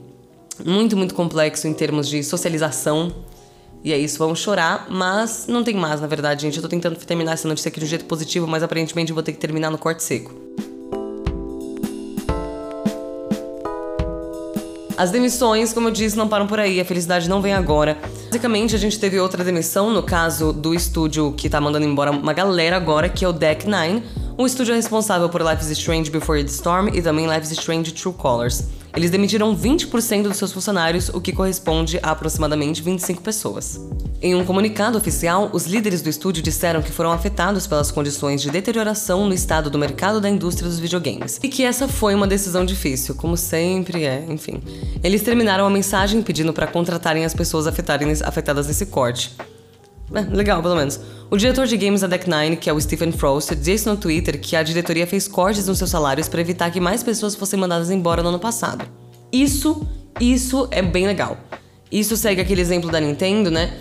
muito, 0.65 0.97
muito 0.97 1.15
complexo 1.15 1.67
em 1.67 1.75
termos 1.75 2.09
de 2.09 2.23
socialização. 2.23 3.13
E 3.85 3.93
é 3.93 3.99
isso, 3.99 4.19
vamos 4.19 4.39
chorar, 4.39 4.87
mas 4.89 5.47
não 5.49 5.65
tem 5.65 5.75
mais, 5.75 6.01
na 6.01 6.07
verdade, 6.07 6.43
gente. 6.43 6.57
Eu 6.57 6.63
tô 6.63 6.69
tentando 6.69 6.97
terminar 6.97 7.33
essa 7.33 7.49
notícia 7.49 7.69
aqui 7.69 7.81
de 7.81 7.87
um 7.87 7.89
jeito 7.89 8.05
positivo, 8.05 8.47
mas 8.47 8.63
aparentemente 8.63 9.11
eu 9.11 9.15
vou 9.15 9.23
ter 9.23 9.33
que 9.33 9.39
terminar 9.39 9.71
no 9.71 9.79
corte 9.79 10.03
seco. 10.03 10.33
As 14.97 15.11
demissões, 15.11 15.73
como 15.73 15.89
eu 15.89 15.91
disse, 15.91 16.17
não 16.17 16.29
param 16.29 16.47
por 16.47 16.61
aí, 16.61 16.81
a 16.81 16.85
felicidade 16.85 17.29
não 17.29 17.43
vem 17.43 17.53
agora. 17.53 17.99
Basicamente, 18.27 18.77
a 18.77 18.79
gente 18.79 19.01
teve 19.01 19.19
outra 19.19 19.43
demissão, 19.43 19.91
no 19.91 20.03
caso 20.03 20.53
do 20.53 20.73
estúdio 20.73 21.33
que 21.33 21.49
tá 21.49 21.61
mandando 21.61 21.85
embora 21.85 22.13
uma 22.13 22.33
galera 22.33 22.77
agora, 22.77 23.09
que 23.09 23.25
é 23.25 23.29
o 23.29 23.33
Deck 23.33 23.67
Nine. 23.67 24.03
O 24.39 24.47
estúdio 24.47 24.75
responsável 24.75 25.29
por 25.29 25.43
Life 25.43 25.63
is 25.63 25.71
Strange 25.71 26.09
Before 26.09 26.41
the 26.41 26.49
Storm 26.49 26.89
e 26.95 27.03
também 27.03 27.27
Life 27.27 27.43
is 27.43 27.51
Strange 27.51 27.93
True 27.93 28.15
Colors. 28.15 28.65
Eles 28.95 29.11
demitiram 29.11 29.57
20% 29.57 30.25
dos 30.25 30.37
seus 30.37 30.53
funcionários, 30.53 31.09
o 31.09 31.21
que 31.21 31.33
corresponde 31.33 31.99
a 32.03 32.11
aproximadamente 32.11 32.83
25 32.83 33.23
pessoas. 33.23 33.81
Em 34.21 34.35
um 34.35 34.45
comunicado 34.45 34.99
oficial, 34.99 35.51
os 35.53 35.67
líderes 35.67 36.03
do 36.03 36.09
estúdio 36.09 36.43
disseram 36.43 36.83
que 36.83 36.93
foram 36.93 37.11
afetados 37.11 37.67
pelas 37.67 37.91
condições 37.91 38.43
de 38.43 38.51
deterioração 38.51 39.27
no 39.27 39.35
estado 39.35 39.71
do 39.71 39.79
mercado 39.79 40.21
da 40.21 40.29
indústria 40.29 40.69
dos 40.69 40.79
videogames 40.79 41.41
e 41.43 41.49
que 41.49 41.65
essa 41.65 41.89
foi 41.89 42.15
uma 42.15 42.27
decisão 42.27 42.65
difícil, 42.65 43.15
como 43.15 43.37
sempre 43.37 44.05
é, 44.05 44.25
enfim. 44.29 44.63
Eles 45.03 45.23
terminaram 45.23 45.67
a 45.67 45.71
mensagem 45.71 46.23
pedindo 46.23 46.53
para 46.53 46.67
contratarem 46.67 47.25
as 47.25 47.35
pessoas 47.35 47.67
afetadas 47.67 48.67
nesse 48.67 48.87
corte. 48.87 49.35
É, 50.15 50.21
legal, 50.35 50.63
pelo 50.63 50.77
menos. 50.77 51.01
O 51.31 51.37
diretor 51.37 51.67
de 51.67 51.77
games 51.77 52.03
da 52.03 52.07
Deck 52.07 52.29
Nine, 52.29 52.57
que 52.57 52.69
é 52.69 52.73
o 52.73 52.81
Stephen 52.81 53.13
Frost, 53.13 53.55
disse 53.55 53.87
no 53.89 53.97
Twitter 53.97 54.41
que 54.41 54.55
a 54.55 54.63
diretoria 54.63 55.07
fez 55.07 55.27
cortes 55.27 55.67
nos 55.67 55.79
seus 55.79 55.91
salários 55.91 56.29
para 56.29 56.41
evitar 56.41 56.71
que 56.71 56.81
mais 56.81 57.03
pessoas 57.03 57.35
fossem 57.35 57.59
mandadas 57.59 57.91
embora 57.91 58.23
no 58.23 58.29
ano 58.29 58.39
passado. 58.39 58.85
Isso, 59.33 59.87
isso 60.21 60.69
é 60.71 60.83
bem 60.83 61.07
legal. 61.07 61.39
Isso 61.91 62.17
segue 62.17 62.41
aquele 62.41 62.61
exemplo 62.61 62.91
da 62.91 63.01
Nintendo, 63.01 63.51
né? 63.51 63.79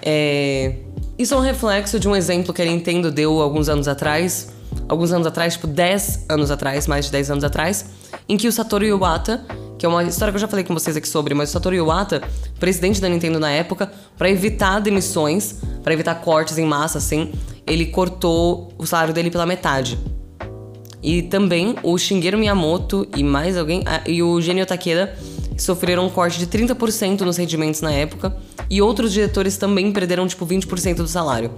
É... 0.00 0.76
Isso 1.18 1.34
é 1.34 1.36
um 1.36 1.40
reflexo 1.40 2.00
de 2.00 2.08
um 2.08 2.16
exemplo 2.16 2.52
que 2.52 2.62
a 2.62 2.64
Nintendo 2.64 3.10
deu 3.10 3.40
alguns 3.40 3.68
anos 3.68 3.86
atrás, 3.86 4.52
alguns 4.88 5.12
anos 5.12 5.26
atrás, 5.26 5.54
tipo 5.54 5.66
10 5.66 6.26
anos 6.28 6.50
atrás, 6.50 6.86
mais 6.86 7.06
de 7.06 7.12
10 7.12 7.30
anos 7.32 7.44
atrás, 7.44 7.86
em 8.28 8.36
que 8.36 8.48
o 8.48 8.52
Satoru 8.52 8.84
Iwata 8.84 9.44
que 9.82 9.86
é 9.86 9.88
uma 9.88 10.04
história 10.04 10.30
que 10.30 10.36
eu 10.36 10.40
já 10.40 10.46
falei 10.46 10.64
com 10.64 10.72
vocês 10.74 10.96
aqui 10.96 11.08
sobre, 11.08 11.34
mas 11.34 11.48
o 11.48 11.52
Satoru 11.54 11.74
Iwata, 11.74 12.22
presidente 12.60 13.00
da 13.00 13.08
Nintendo 13.08 13.40
na 13.40 13.50
época, 13.50 13.90
para 14.16 14.30
evitar 14.30 14.78
demissões, 14.78 15.56
para 15.82 15.92
evitar 15.92 16.14
cortes 16.20 16.56
em 16.56 16.64
massa, 16.64 16.98
assim, 16.98 17.32
ele 17.66 17.86
cortou 17.86 18.72
o 18.78 18.86
salário 18.86 19.12
dele 19.12 19.28
pela 19.28 19.44
metade. 19.44 19.98
E 21.02 21.22
também 21.22 21.74
o 21.82 21.98
Shigeru 21.98 22.38
Miyamoto 22.38 23.08
e 23.16 23.24
mais 23.24 23.58
alguém, 23.58 23.82
ah, 23.84 24.00
e 24.06 24.22
o 24.22 24.40
Genio 24.40 24.64
Takeda 24.64 25.18
sofreram 25.58 26.06
um 26.06 26.10
corte 26.10 26.38
de 26.38 26.46
30% 26.46 27.22
nos 27.22 27.36
rendimentos 27.36 27.80
na 27.80 27.90
época, 27.90 28.36
e 28.70 28.80
outros 28.80 29.12
diretores 29.12 29.56
também 29.56 29.90
perderam 29.90 30.28
tipo 30.28 30.46
20% 30.46 30.94
do 30.98 31.08
salário. 31.08 31.50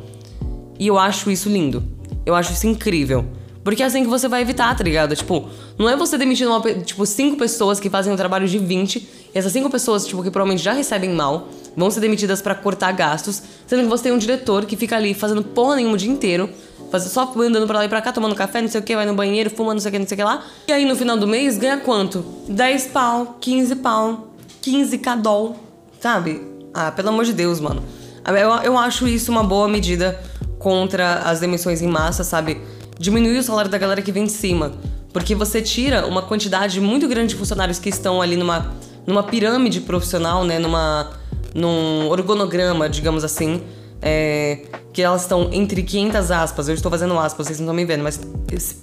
E 0.78 0.86
eu 0.86 0.98
acho 0.98 1.30
isso 1.30 1.50
lindo. 1.50 1.84
Eu 2.24 2.34
acho 2.34 2.54
isso 2.54 2.66
incrível. 2.66 3.26
Porque 3.64 3.82
é 3.82 3.86
assim 3.86 4.02
que 4.02 4.10
você 4.10 4.28
vai 4.28 4.42
evitar, 4.42 4.76
tá 4.76 4.84
ligado? 4.84 5.16
Tipo, 5.16 5.48
não 5.78 5.88
é 5.88 5.96
você 5.96 6.18
demitindo, 6.18 6.50
uma, 6.50 6.60
tipo, 6.74 7.06
cinco 7.06 7.38
pessoas 7.38 7.80
que 7.80 7.88
fazem 7.88 8.12
um 8.12 8.16
trabalho 8.16 8.46
de 8.46 8.58
20, 8.58 8.96
e 8.98 9.08
essas 9.34 9.50
cinco 9.50 9.70
pessoas, 9.70 10.06
tipo, 10.06 10.22
que 10.22 10.30
provavelmente 10.30 10.62
já 10.62 10.74
recebem 10.74 11.10
mal, 11.10 11.48
vão 11.74 11.90
ser 11.90 12.00
demitidas 12.00 12.42
para 12.42 12.54
cortar 12.54 12.92
gastos, 12.92 13.42
sendo 13.66 13.84
que 13.84 13.88
você 13.88 14.04
tem 14.04 14.12
um 14.12 14.18
diretor 14.18 14.66
que 14.66 14.76
fica 14.76 14.96
ali 14.96 15.14
fazendo 15.14 15.42
porra 15.42 15.76
nenhuma 15.76 15.94
o 15.94 15.96
dia 15.96 16.10
inteiro, 16.10 16.50
faz, 16.90 17.04
só 17.04 17.32
andando 17.38 17.66
pra 17.66 17.78
lá 17.78 17.84
e 17.86 17.88
pra 17.88 18.02
cá, 18.02 18.12
tomando 18.12 18.34
café, 18.34 18.60
não 18.60 18.68
sei 18.68 18.82
o 18.82 18.84
que, 18.84 18.94
vai 18.94 19.06
no 19.06 19.14
banheiro, 19.14 19.48
fuma, 19.48 19.72
não 19.72 19.80
sei 19.80 19.88
o 19.88 19.92
que, 19.92 19.98
não 19.98 20.06
sei 20.06 20.14
o 20.14 20.18
que 20.18 20.24
lá. 20.24 20.44
E 20.68 20.72
aí 20.72 20.84
no 20.84 20.94
final 20.94 21.16
do 21.16 21.26
mês 21.26 21.56
ganha 21.56 21.78
quanto? 21.78 22.22
10 22.46 22.88
pau, 22.88 23.38
15 23.40 23.76
pau, 23.76 24.28
15 24.60 24.98
cadol, 24.98 25.56
sabe? 25.98 26.42
Ah, 26.74 26.92
pelo 26.92 27.08
amor 27.08 27.24
de 27.24 27.32
Deus, 27.32 27.60
mano. 27.60 27.82
Eu, 28.26 28.50
eu 28.62 28.78
acho 28.78 29.08
isso 29.08 29.30
uma 29.30 29.42
boa 29.42 29.68
medida 29.68 30.20
contra 30.58 31.20
as 31.20 31.40
demissões 31.40 31.80
em 31.82 31.88
massa, 31.88 32.24
sabe? 32.24 32.60
Diminuir 33.04 33.36
o 33.36 33.42
salário 33.42 33.70
da 33.70 33.76
galera 33.76 34.00
que 34.00 34.10
vem 34.10 34.24
de 34.24 34.32
cima. 34.32 34.72
Porque 35.12 35.34
você 35.34 35.60
tira 35.60 36.06
uma 36.06 36.22
quantidade 36.22 36.80
muito 36.80 37.06
grande 37.06 37.34
de 37.34 37.34
funcionários 37.34 37.78
que 37.78 37.90
estão 37.90 38.22
ali 38.22 38.34
numa, 38.34 38.72
numa 39.06 39.22
pirâmide 39.22 39.82
profissional, 39.82 40.42
né? 40.42 40.58
Numa, 40.58 41.10
num 41.54 42.08
organograma, 42.08 42.88
digamos 42.88 43.22
assim. 43.22 43.60
É, 44.00 44.60
que 44.90 45.02
elas 45.02 45.20
estão 45.20 45.50
entre 45.52 45.82
500 45.82 46.30
aspas, 46.30 46.68
eu 46.68 46.74
estou 46.74 46.90
fazendo 46.90 47.18
aspas, 47.18 47.46
vocês 47.46 47.58
não 47.58 47.66
estão 47.66 47.74
me 47.74 47.84
vendo, 47.84 48.02
mas 48.02 48.20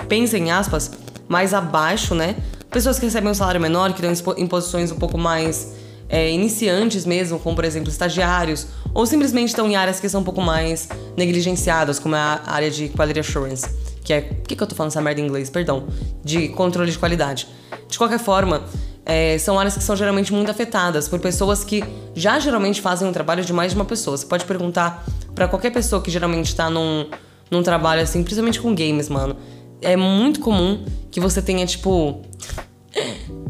pensem 0.07 0.47
em 0.47 0.51
aspas, 0.51 0.91
mais 1.27 1.51
abaixo, 1.51 2.13
né? 2.13 2.35
Pessoas 2.69 2.99
que 2.99 3.05
recebem 3.05 3.29
um 3.29 3.33
salário 3.33 3.59
menor, 3.59 3.91
que 3.91 4.05
estão 4.05 4.35
em 4.37 4.45
posições 4.45 4.91
um 4.91 4.97
pouco 4.97 5.17
mais 5.17 5.73
é, 6.09 6.31
iniciantes 6.31 7.05
mesmo, 7.07 7.39
como 7.39 7.55
por 7.55 7.65
exemplo 7.65 7.89
estagiários, 7.89 8.67
ou 8.93 9.05
simplesmente 9.05 9.49
estão 9.49 9.67
em 9.67 9.75
áreas 9.75 9.99
que 9.99 10.07
são 10.07 10.21
um 10.21 10.23
pouco 10.23 10.41
mais 10.41 10.89
negligenciadas, 11.17 11.97
como 11.97 12.15
a 12.15 12.41
área 12.45 12.69
de 12.69 12.89
quality 12.89 13.19
assurance, 13.19 13.67
que 14.03 14.13
é. 14.13 14.21
Por 14.21 14.47
que, 14.47 14.55
que 14.55 14.63
eu 14.63 14.67
tô 14.67 14.75
falando 14.75 14.91
essa 14.91 15.01
merda 15.01 15.21
em 15.21 15.25
inglês? 15.25 15.49
Perdão. 15.49 15.87
De 16.23 16.49
controle 16.49 16.91
de 16.91 16.97
qualidade. 16.97 17.47
De 17.87 17.97
qualquer 17.97 18.19
forma, 18.19 18.63
é, 19.05 19.37
são 19.37 19.59
áreas 19.59 19.75
que 19.75 19.83
são 19.83 19.95
geralmente 19.95 20.31
muito 20.33 20.49
afetadas 20.49 21.07
por 21.07 21.19
pessoas 21.19 21.63
que 21.63 21.83
já 22.15 22.39
geralmente 22.39 22.81
fazem 22.81 23.07
um 23.07 23.11
trabalho 23.11 23.43
de 23.43 23.53
mais 23.53 23.71
de 23.71 23.75
uma 23.77 23.85
pessoa. 23.85 24.15
Você 24.17 24.25
pode 24.25 24.45
perguntar 24.45 25.05
para 25.33 25.47
qualquer 25.47 25.71
pessoa 25.71 26.01
que 26.01 26.11
geralmente 26.11 26.55
tá 26.55 26.69
num, 26.69 27.07
num 27.49 27.63
trabalho 27.63 28.01
assim, 28.01 28.23
principalmente 28.23 28.59
com 28.59 28.73
games, 28.75 29.09
mano. 29.09 29.35
É 29.81 29.95
muito 29.95 30.39
comum 30.39 30.85
que 31.09 31.19
você 31.19 31.41
tenha, 31.41 31.65
tipo, 31.65 32.21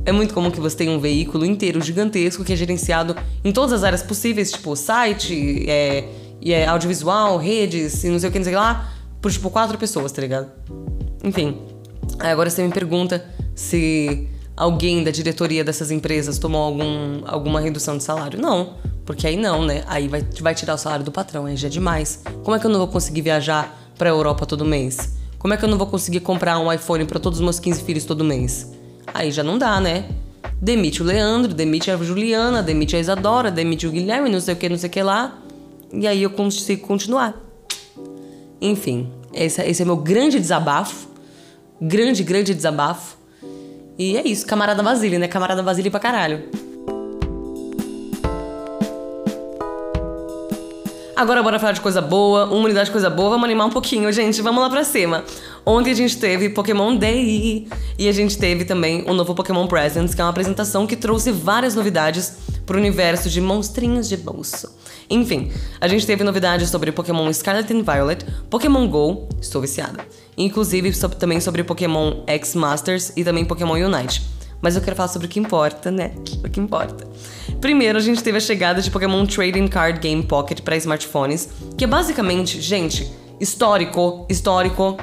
é 0.05 0.11
muito 0.11 0.33
comum 0.33 0.49
que 0.49 0.59
você 0.59 0.77
tenha 0.77 0.91
um 0.91 0.99
veículo 0.99 1.45
inteiro 1.45 1.81
gigantesco 1.81 2.43
que 2.43 2.53
é 2.53 2.55
gerenciado 2.55 3.15
em 3.43 3.51
todas 3.51 3.73
as 3.73 3.83
áreas 3.83 4.01
possíveis, 4.01 4.51
tipo 4.51 4.75
site, 4.75 5.65
é, 5.69 6.05
é 6.45 6.65
audiovisual, 6.65 7.37
redes 7.37 8.03
e 8.03 8.09
não 8.09 8.17
sei 8.17 8.29
o 8.29 8.31
que, 8.31 8.39
não 8.39 8.45
sei 8.45 8.55
lá, 8.55 8.89
por 9.21 9.31
tipo 9.31 9.49
quatro 9.49 9.77
pessoas, 9.77 10.11
tá 10.11 10.21
ligado? 10.21 10.51
Enfim. 11.23 11.57
Agora 12.19 12.49
você 12.49 12.63
me 12.63 12.71
pergunta 12.71 13.23
se 13.55 14.27
alguém 14.55 15.03
da 15.03 15.11
diretoria 15.11 15.63
dessas 15.63 15.91
empresas 15.91 16.37
tomou 16.37 16.61
algum, 16.61 17.21
alguma 17.25 17.59
redução 17.59 17.97
de 17.97 18.03
salário. 18.03 18.39
Não, 18.39 18.75
porque 19.05 19.27
aí 19.27 19.37
não, 19.37 19.65
né? 19.65 19.83
Aí 19.87 20.07
vai, 20.07 20.25
vai 20.39 20.55
tirar 20.55 20.75
o 20.75 20.77
salário 20.77 21.05
do 21.05 21.11
patrão, 21.11 21.45
aí 21.45 21.55
já 21.55 21.67
é 21.67 21.71
demais. 21.71 22.23
Como 22.43 22.55
é 22.55 22.59
que 22.59 22.65
eu 22.65 22.71
não 22.71 22.79
vou 22.79 22.87
conseguir 22.87 23.21
viajar 23.21 23.93
pra 23.97 24.09
Europa 24.09 24.45
todo 24.45 24.65
mês? 24.65 25.15
Como 25.37 25.53
é 25.53 25.57
que 25.57 25.65
eu 25.65 25.69
não 25.69 25.77
vou 25.77 25.87
conseguir 25.87 26.19
comprar 26.19 26.59
um 26.59 26.71
iPhone 26.71 27.05
para 27.05 27.19
todos 27.19 27.39
os 27.39 27.43
meus 27.43 27.59
15 27.59 27.83
filhos 27.83 28.05
todo 28.05 28.23
mês? 28.23 28.71
Aí 29.13 29.31
já 29.31 29.43
não 29.43 29.57
dá, 29.57 29.79
né? 29.79 30.09
Demite 30.61 31.01
o 31.01 31.05
Leandro, 31.05 31.53
demite 31.53 31.89
a 31.89 31.97
Juliana, 31.97 32.61
demite 32.61 32.95
a 32.95 32.99
Isadora, 32.99 33.49
demite 33.49 33.87
o 33.87 33.91
Guilherme, 33.91 34.29
não 34.29 34.39
sei 34.39 34.53
o 34.53 34.57
que, 34.57 34.69
não 34.69 34.77
sei 34.77 34.89
o 34.89 34.91
que 34.91 35.01
lá. 35.01 35.39
E 35.91 36.07
aí 36.07 36.21
eu 36.21 36.29
consigo 36.29 36.85
continuar. 36.85 37.50
Enfim, 38.61 39.11
esse, 39.33 39.59
esse 39.63 39.81
é 39.81 39.85
meu 39.85 39.97
grande 39.97 40.39
desabafo. 40.39 41.07
Grande, 41.81 42.23
grande 42.23 42.53
desabafo. 42.53 43.17
E 43.97 44.15
é 44.15 44.27
isso, 44.27 44.45
camarada 44.45 44.83
Basílio, 44.83 45.19
né? 45.19 45.27
Camarada 45.27 45.63
Basílio 45.63 45.89
pra 45.89 45.99
caralho. 45.99 46.43
Agora 51.15 51.43
bora 51.43 51.59
falar 51.59 51.73
de 51.73 51.81
coisa 51.81 52.01
boa, 52.01 52.45
uma 52.45 52.65
unidade 52.65 52.85
de 52.85 52.91
coisa 52.91 53.07
boa, 53.07 53.29
vamos 53.29 53.45
animar 53.45 53.65
um 53.65 53.69
pouquinho, 53.69 54.11
gente. 54.11 54.41
Vamos 54.41 54.61
lá 54.61 54.69
pra 54.69 54.83
cima. 54.83 55.23
Ontem 55.63 55.91
a 55.91 55.95
gente 55.95 56.17
teve 56.17 56.49
Pokémon 56.49 56.95
Day 56.95 57.67
e 57.97 58.09
a 58.09 58.11
gente 58.11 58.37
teve 58.37 58.65
também 58.65 59.03
o 59.07 59.13
novo 59.13 59.35
Pokémon 59.35 59.67
Presents, 59.67 60.15
que 60.15 60.21
é 60.21 60.23
uma 60.23 60.31
apresentação 60.31 60.87
que 60.87 60.95
trouxe 60.95 61.31
várias 61.31 61.75
novidades 61.75 62.33
pro 62.65 62.77
universo 62.77 63.29
de 63.29 63.39
monstrinhos 63.39 64.09
de 64.09 64.17
bolso. 64.17 64.67
Enfim, 65.11 65.51
a 65.81 65.89
gente 65.89 66.07
teve 66.07 66.23
novidades 66.23 66.69
sobre 66.69 66.89
Pokémon 66.89 67.31
Scarlet 67.33 67.73
and 67.73 67.83
Violet, 67.83 68.25
Pokémon 68.49 68.87
GO, 68.87 69.27
estou 69.41 69.61
viciada. 69.61 69.99
Inclusive 70.37 70.93
sobre, 70.93 71.17
também 71.17 71.41
sobre 71.41 71.65
Pokémon 71.65 72.23
X 72.25 72.55
Masters 72.55 73.11
e 73.17 73.23
também 73.25 73.43
Pokémon 73.43 73.73
Unite. 73.73 74.23
Mas 74.61 74.77
eu 74.77 74.81
quero 74.81 74.95
falar 74.95 75.09
sobre 75.09 75.27
o 75.27 75.29
que 75.29 75.37
importa, 75.37 75.91
né? 75.91 76.13
O 76.41 76.49
que 76.49 76.61
importa. 76.61 77.05
Primeiro, 77.59 77.97
a 77.97 78.01
gente 78.01 78.23
teve 78.23 78.37
a 78.37 78.39
chegada 78.39 78.81
de 78.81 78.89
Pokémon 78.89 79.25
Trading 79.25 79.67
Card 79.67 79.99
Game 79.99 80.23
Pocket 80.23 80.61
para 80.61 80.77
smartphones, 80.77 81.49
que 81.77 81.83
é 81.83 81.87
basicamente, 81.87 82.61
gente, 82.61 83.11
histórico, 83.37 84.25
histórico. 84.29 84.97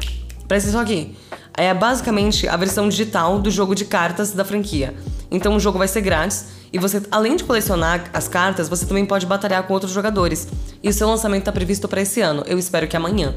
Presta 0.46 0.70
isso 0.70 0.78
aqui. 0.78 1.14
É 1.52 1.74
basicamente 1.74 2.48
a 2.48 2.56
versão 2.56 2.88
digital 2.88 3.38
do 3.38 3.50
jogo 3.50 3.74
de 3.74 3.84
cartas 3.84 4.32
da 4.32 4.44
franquia. 4.44 4.94
Então 5.30 5.54
o 5.54 5.60
jogo 5.60 5.76
vai 5.76 5.88
ser 5.88 6.00
grátis 6.00 6.46
e 6.72 6.78
você, 6.78 7.02
além 7.10 7.36
de 7.36 7.44
colecionar 7.44 8.10
as 8.12 8.28
cartas, 8.28 8.68
você 8.68 8.84
também 8.84 9.06
pode 9.06 9.24
batalhar 9.26 9.62
com 9.66 9.72
outros 9.72 9.92
jogadores. 9.92 10.48
E 10.82 10.88
o 10.88 10.92
seu 10.92 11.08
lançamento 11.08 11.40
está 11.40 11.52
previsto 11.52 11.88
para 11.88 12.02
esse 12.02 12.20
ano. 12.20 12.42
Eu 12.46 12.58
espero 12.58 12.86
que 12.86 12.96
amanhã, 12.96 13.34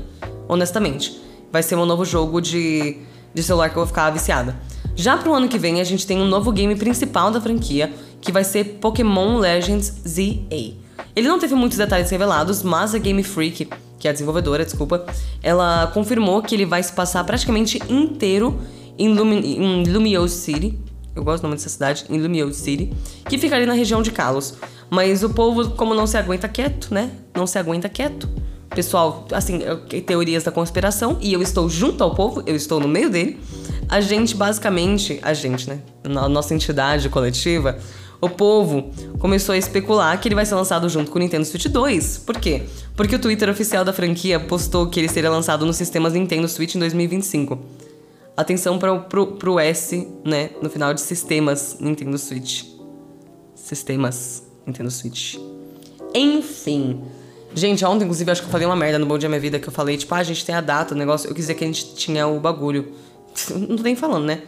honestamente. 0.48 1.22
Vai 1.52 1.64
ser 1.64 1.76
um 1.76 1.86
novo 1.86 2.06
jogo 2.06 2.42
de, 2.42 2.98
de 3.34 3.44
celular 3.44 3.70
que 3.70 3.76
eu 3.76 3.82
vou 3.82 3.88
ficar 3.88 4.10
viciada. 4.10 4.56
Já 4.96 5.18
pro 5.18 5.34
ano 5.34 5.48
que 5.48 5.58
vem, 5.58 5.82
a 5.82 5.84
gente 5.84 6.06
tem 6.06 6.20
um 6.20 6.28
novo 6.28 6.52
game 6.52 6.76
principal 6.76 7.32
da 7.32 7.40
franquia, 7.42 7.92
que 8.20 8.32
vai 8.32 8.44
ser 8.44 8.78
Pokémon 8.82 9.38
Legends 9.38 10.02
ZA. 10.08 10.74
Ele 11.16 11.28
não 11.28 11.40
teve 11.40 11.56
muitos 11.56 11.78
detalhes 11.78 12.10
revelados, 12.10 12.64
mas 12.64 12.94
a 12.96 12.98
Game 12.98 13.22
Freak, 13.24 13.68
que 14.00 14.08
é 14.08 14.12
a 14.12 14.14
desenvolvedora, 14.14 14.64
desculpa, 14.64 15.06
ela 15.42 15.88
confirmou 15.94 16.42
que 16.42 16.56
ele 16.56 16.66
vai 16.66 16.82
se 16.84 16.92
passar 16.94 17.24
praticamente 17.24 17.82
inteiro 17.90 18.60
em, 18.98 19.14
Lumi 19.14 20.16
em 20.16 20.28
City. 20.28 20.78
Eu 21.16 21.24
gosto 21.24 21.44
nome 21.44 21.56
dessa 21.56 21.70
cidade, 21.70 22.06
em 22.10 22.20
Lumiose 22.20 22.60
City, 22.60 22.94
que 23.28 23.38
fica 23.38 23.56
ali 23.56 23.66
na 23.66 23.74
região 23.74 24.02
de 24.02 24.12
Kalos. 24.12 24.56
Mas 24.90 25.24
o 25.24 25.30
povo, 25.30 25.72
como 25.72 25.94
não 25.94 26.08
se 26.08 26.18
aguenta 26.18 26.48
quieto, 26.48 26.94
né? 26.94 27.12
Não 27.36 27.46
se 27.46 27.58
aguenta 27.58 27.90
quieto. 27.90 28.30
Pessoal, 28.70 29.28
assim, 29.34 29.60
teorias 30.06 30.44
da 30.44 30.52
conspiração, 30.52 31.18
e 31.20 31.34
eu 31.34 31.42
estou 31.42 31.70
junto 31.70 32.04
ao 32.04 32.16
povo, 32.16 32.42
eu 32.46 32.56
estou 32.56 32.80
no 32.80 32.88
meio 32.88 33.10
dele. 33.10 33.38
A 33.90 34.00
gente, 34.00 34.36
basicamente, 34.36 35.20
a 35.22 35.34
gente, 35.34 35.70
né? 35.70 35.80
A 36.06 36.30
nossa 36.30 36.54
entidade 36.54 37.10
coletiva, 37.10 37.78
o 38.22 38.30
povo 38.30 38.92
começou 39.20 39.54
a 39.54 39.58
especular 39.58 40.18
que 40.22 40.28
ele 40.28 40.36
vai 40.36 40.46
ser 40.46 40.56
lançado 40.56 40.88
junto 40.88 41.12
com 41.12 41.18
o 41.18 41.22
Nintendo 41.22 41.44
Switch 41.44 41.66
2. 41.66 42.20
Por 42.20 42.40
quê? 42.40 42.64
Porque 42.96 43.16
o 43.16 43.20
Twitter 43.20 43.50
oficial 43.50 43.84
da 43.84 43.92
franquia 43.92 44.40
postou 44.40 44.88
que 44.88 45.00
ele 45.00 45.10
seria 45.10 45.30
lançado 45.30 45.66
nos 45.66 45.76
sistemas 45.76 46.14
Nintendo 46.14 46.48
Switch 46.48 46.76
em 46.76 46.80
2025. 46.80 47.60
Atenção 48.36 48.80
para 48.80 48.98
pro 48.98 49.60
S, 49.60 50.08
né? 50.26 50.52
No 50.62 50.70
final 50.70 50.94
de 50.94 51.02
sistemas 51.02 51.78
Nintendo 51.80 52.18
Switch. 52.18 52.64
Sistemas 53.56 54.44
Nintendo 54.66 54.90
Switch. 54.90 55.36
Enfim. 56.14 57.02
Gente, 57.54 57.84
ontem, 57.84 58.06
inclusive, 58.06 58.32
acho 58.32 58.42
que 58.42 58.48
eu 58.48 58.52
falei 58.52 58.66
uma 58.66 58.76
merda 58.76 58.98
no 58.98 59.06
Bom 59.06 59.18
Dia 59.18 59.28
Minha 59.28 59.42
Vida, 59.42 59.60
que 59.60 59.68
eu 59.68 59.74
falei, 59.74 59.98
tipo, 59.98 60.14
ah, 60.16 60.20
a 60.20 60.24
gente 60.24 60.46
tem 60.46 60.56
a 60.56 60.62
data, 60.62 60.96
o 60.96 60.98
negócio. 60.98 61.30
Eu 61.30 61.36
quis 61.36 61.44
dizer 61.44 61.56
que 61.56 61.64
a 61.64 61.68
gente 61.68 61.94
tinha 61.96 62.26
o 62.28 62.40
bagulho. 62.40 62.94
Não 63.52 63.76
tô 63.76 63.84
nem 63.84 63.96
falando, 63.96 64.26
né? 64.26 64.42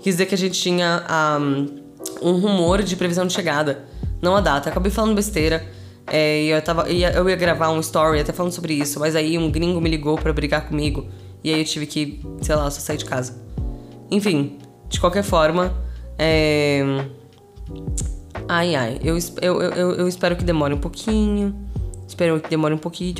Quis 0.00 0.14
dizer 0.14 0.26
que 0.26 0.34
a 0.34 0.38
gente 0.38 0.60
tinha. 0.60 1.04
Um, 1.40 1.90
um 2.22 2.32
rumor 2.32 2.82
de 2.82 2.96
previsão 2.96 3.26
de 3.26 3.32
chegada, 3.32 3.84
não 4.20 4.36
a 4.36 4.40
data. 4.40 4.68
Acabei 4.68 4.90
falando 4.90 5.14
besteira. 5.14 5.66
É, 6.06 6.44
eu, 6.44 6.62
tava, 6.62 6.90
ia, 6.90 7.12
eu 7.12 7.28
ia 7.28 7.36
gravar 7.36 7.70
um 7.70 7.80
story 7.80 8.20
até 8.20 8.32
falando 8.32 8.52
sobre 8.52 8.74
isso, 8.74 8.98
mas 8.98 9.14
aí 9.14 9.38
um 9.38 9.50
gringo 9.50 9.80
me 9.80 9.88
ligou 9.88 10.16
para 10.16 10.32
brigar 10.32 10.66
comigo. 10.66 11.06
E 11.42 11.52
aí 11.52 11.60
eu 11.60 11.64
tive 11.64 11.86
que, 11.86 12.20
sei 12.42 12.54
lá, 12.54 12.70
só 12.70 12.80
sair 12.80 12.96
de 12.96 13.04
casa. 13.04 13.40
Enfim, 14.10 14.58
de 14.88 15.00
qualquer 15.00 15.22
forma. 15.22 15.74
É... 16.18 16.82
Ai, 18.48 18.74
ai. 18.74 19.00
Eu, 19.02 19.16
eu, 19.40 19.62
eu, 19.62 19.92
eu 19.92 20.08
espero 20.08 20.36
que 20.36 20.44
demore 20.44 20.74
um 20.74 20.78
pouquinho. 20.78 21.54
Espero 22.06 22.40
que 22.40 22.50
demore 22.50 22.74
um 22.74 22.78
pouquinho. 22.78 23.14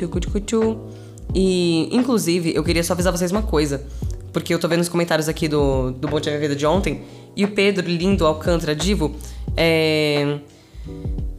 E, 1.33 1.89
inclusive, 1.95 2.53
eu 2.53 2.63
queria 2.63 2.83
só 2.83 2.93
avisar 2.93 3.11
vocês 3.11 3.31
uma 3.31 3.41
coisa. 3.41 3.85
Porque 4.33 4.53
eu 4.53 4.59
tô 4.59 4.67
vendo 4.67 4.81
os 4.81 4.89
comentários 4.89 5.27
aqui 5.27 5.47
do, 5.47 5.91
do 5.91 6.07
Bom 6.07 6.19
Dia 6.19 6.31
Minha 6.31 6.41
Vida 6.41 6.55
de 6.55 6.65
ontem. 6.65 7.03
E 7.35 7.45
o 7.45 7.51
Pedro 7.51 7.87
Lindo 7.87 8.25
Alcântara 8.25 8.75
Divo, 8.75 9.15
é, 9.55 10.39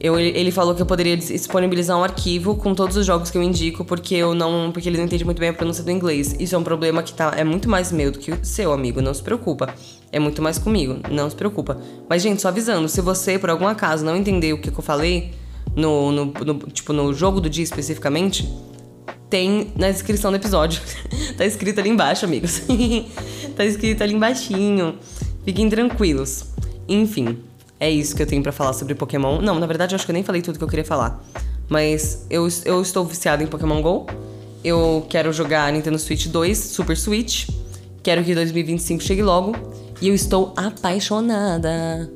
eu, 0.03 0.19
ele 0.19 0.51
falou 0.51 0.75
que 0.75 0.83
eu 0.83 0.87
poderia 0.87 1.17
disponibilizar 1.17 1.97
um 1.97 2.03
arquivo 2.03 2.57
com 2.57 2.75
todos 2.75 2.97
os 2.97 3.07
jogos 3.07 3.31
que 3.31 3.39
eu 3.39 3.43
indico, 3.43 3.85
porque 3.85 4.17
eu 4.17 4.35
não. 4.35 4.73
Porque 4.73 4.89
ele 4.89 4.99
não 4.99 5.05
entende 5.05 5.25
muito 5.25 5.39
bem 5.39 5.51
a 5.51 5.53
pronúncia 5.53 5.85
do 5.85 5.93
inglês. 5.93 6.35
Isso 6.41 6.57
é 6.57 6.59
um 6.59 6.65
problema 6.65 7.05
que 7.05 7.15
tá, 7.15 7.33
é 7.37 7.45
muito 7.45 7.69
mais 7.69 7.93
meu 7.93 8.11
do 8.11 8.19
que 8.19 8.33
o 8.33 8.45
seu, 8.45 8.73
amigo. 8.73 9.01
Não 9.01 9.15
se 9.15 9.23
preocupa. 9.23 9.73
É 10.11 10.19
muito 10.19 10.43
mais 10.43 10.59
comigo. 10.59 10.97
Não 11.09 11.31
se 11.31 11.37
preocupa. 11.37 11.81
Mas, 12.09 12.21
gente, 12.21 12.43
só 12.43 12.49
avisando, 12.49 12.89
se 12.89 13.01
você, 13.01 13.39
por 13.39 13.49
algum 13.49 13.69
acaso, 13.69 14.05
não 14.05 14.17
entender 14.17 14.53
o 14.53 14.61
que, 14.61 14.73
que 14.73 14.79
eu 14.79 14.83
falei, 14.83 15.31
no, 15.77 16.11
no, 16.11 16.25
no, 16.25 16.55
tipo, 16.73 16.93
no 16.93 17.15
jogo 17.15 17.41
do 17.41 17.49
dia 17.49 17.63
especificamente, 17.63 18.53
tem 19.31 19.69
na 19.77 19.89
descrição 19.89 20.33
do 20.33 20.37
episódio. 20.37 20.83
tá 21.39 21.47
escrito 21.47 21.79
ali 21.79 21.91
embaixo, 21.91 22.25
amigos. 22.25 22.63
tá 23.55 23.65
escrito 23.65 24.03
ali 24.03 24.15
embaixinho. 24.15 24.97
Fiquem 25.45 25.71
tranquilos. 25.71 26.47
Enfim, 26.89 27.39
é 27.83 27.91
isso 27.91 28.15
que 28.15 28.23
eu 28.23 28.27
tenho 28.29 28.41
para 28.45 28.53
falar 28.53 28.75
sobre 28.75 28.95
Pokémon. 28.95 29.41
Não, 29.43 29.59
na 29.59 29.67
verdade, 29.67 29.93
eu 29.93 29.97
acho 29.97 30.05
que 30.05 30.12
eu 30.12 30.15
nem 30.15 30.23
falei 30.23 30.41
tudo 30.41 30.57
que 30.57 30.62
eu 30.62 30.69
queria 30.69 30.85
falar. 30.85 31.21
Mas 31.69 32.25
eu, 32.31 32.47
eu 32.65 32.81
estou 32.81 33.05
viciado 33.05 33.43
em 33.43 33.49
Pokémon 33.49 33.83
GO. 33.83 34.07
Eu 34.62 35.05
quero 35.09 35.33
jogar 35.33 35.73
Nintendo 35.73 35.99
Switch 35.99 36.29
2, 36.29 36.57
Super 36.57 36.97
Switch. 36.97 37.49
Quero 38.01 38.23
que 38.23 38.37
2025 38.37 39.03
chegue 39.03 39.21
logo. 39.21 39.57
E 40.01 40.07
eu 40.07 40.15
estou 40.15 40.55
apaixonada. 40.57 42.09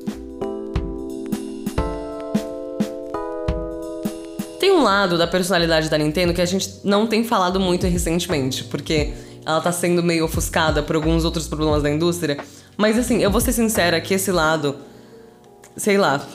Tem 4.61 4.71
um 4.71 4.83
lado 4.83 5.17
da 5.17 5.27
personalidade 5.27 5.89
da 5.89 5.97
Nintendo 5.97 6.33
que 6.33 6.41
a 6.41 6.45
gente 6.45 6.79
não 6.81 7.05
tem 7.07 7.25
falado 7.25 7.59
muito 7.59 7.85
recentemente, 7.87 8.63
porque 8.63 9.11
ela 9.45 9.59
tá 9.59 9.73
sendo 9.73 10.01
meio 10.01 10.23
ofuscada 10.23 10.81
por 10.81 10.95
alguns 10.95 11.25
outros 11.25 11.45
problemas 11.45 11.83
da 11.83 11.89
indústria. 11.89 12.37
Mas 12.77 12.97
assim, 12.97 13.21
eu 13.21 13.29
vou 13.29 13.41
ser 13.41 13.51
sincera 13.51 13.99
que 13.99 14.13
esse 14.13 14.31
lado 14.31 14.77
sei 15.77 15.97
lá. 15.97 16.25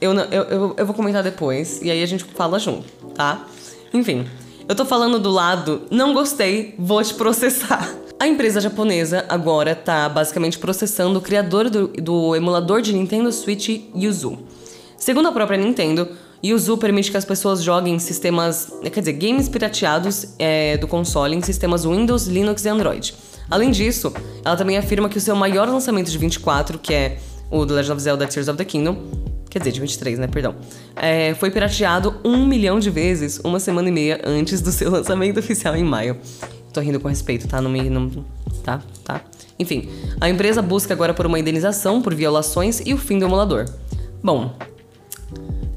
Eu, 0.00 0.12
eu, 0.14 0.42
eu, 0.44 0.74
eu 0.78 0.86
vou 0.86 0.94
comentar 0.94 1.22
depois 1.22 1.80
e 1.82 1.90
aí 1.90 2.02
a 2.02 2.06
gente 2.06 2.24
fala 2.24 2.58
junto, 2.58 2.86
tá? 3.14 3.46
Enfim, 3.92 4.26
eu 4.68 4.74
tô 4.74 4.84
falando 4.84 5.18
do 5.18 5.30
lado 5.30 5.82
não 5.90 6.14
gostei, 6.14 6.74
vou 6.78 7.02
te 7.02 7.14
processar. 7.14 7.94
A 8.18 8.26
empresa 8.26 8.60
japonesa 8.60 9.24
agora 9.28 9.74
tá 9.74 10.08
basicamente 10.08 10.58
processando 10.58 11.18
o 11.18 11.22
criador 11.22 11.70
do, 11.70 11.88
do 11.88 12.36
emulador 12.36 12.82
de 12.82 12.92
Nintendo 12.92 13.32
Switch 13.32 13.80
Yuzu. 13.96 14.38
Segundo 14.96 15.28
a 15.28 15.32
própria 15.32 15.56
Nintendo, 15.56 16.06
Yuzu 16.44 16.76
permite 16.76 17.10
que 17.10 17.16
as 17.16 17.24
pessoas 17.24 17.62
joguem 17.62 17.98
sistemas, 17.98 18.72
quer 18.92 19.00
dizer, 19.00 19.14
games 19.14 19.48
pirateados 19.48 20.34
é, 20.38 20.76
do 20.76 20.86
console 20.86 21.34
em 21.34 21.42
sistemas 21.42 21.84
Windows, 21.84 22.26
Linux 22.26 22.64
e 22.64 22.68
Android. 22.68 23.14
Além 23.50 23.70
disso, 23.70 24.12
ela 24.44 24.56
também 24.56 24.76
afirma 24.78 25.08
que 25.08 25.18
o 25.18 25.20
seu 25.20 25.34
maior 25.34 25.68
lançamento 25.68 26.10
de 26.10 26.18
24, 26.18 26.78
que 26.78 26.94
é 26.94 27.18
o 27.50 27.66
The 27.66 27.74
Legend 27.74 27.92
of 27.92 28.02
Zelda 28.02 28.26
Tears 28.26 28.48
of 28.48 28.56
the 28.56 28.64
Kingdom, 28.64 28.96
quer 29.50 29.58
dizer, 29.58 29.72
de 29.72 29.80
23, 29.80 30.18
né? 30.18 30.26
Perdão. 30.26 30.54
É, 30.96 31.34
foi 31.34 31.50
pirateado 31.50 32.16
um 32.24 32.46
milhão 32.46 32.78
de 32.78 32.90
vezes 32.90 33.40
uma 33.42 33.58
semana 33.58 33.88
e 33.88 33.92
meia 33.92 34.20
antes 34.24 34.60
do 34.60 34.70
seu 34.72 34.90
lançamento 34.90 35.40
oficial 35.40 35.74
em 35.76 35.84
maio. 35.84 36.16
Tô 36.72 36.80
rindo 36.80 37.00
com 37.00 37.08
respeito, 37.08 37.48
tá? 37.48 37.60
Não 37.60 37.70
me. 37.70 37.90
Não, 37.90 38.08
tá? 38.62 38.80
Tá? 39.04 39.20
Enfim, 39.58 39.90
a 40.20 40.28
empresa 40.30 40.62
busca 40.62 40.94
agora 40.94 41.12
por 41.12 41.26
uma 41.26 41.38
indenização 41.38 42.00
por 42.00 42.14
violações 42.14 42.80
e 42.86 42.94
o 42.94 42.98
fim 42.98 43.18
do 43.18 43.24
emulador. 43.24 43.66
Bom, 44.22 44.54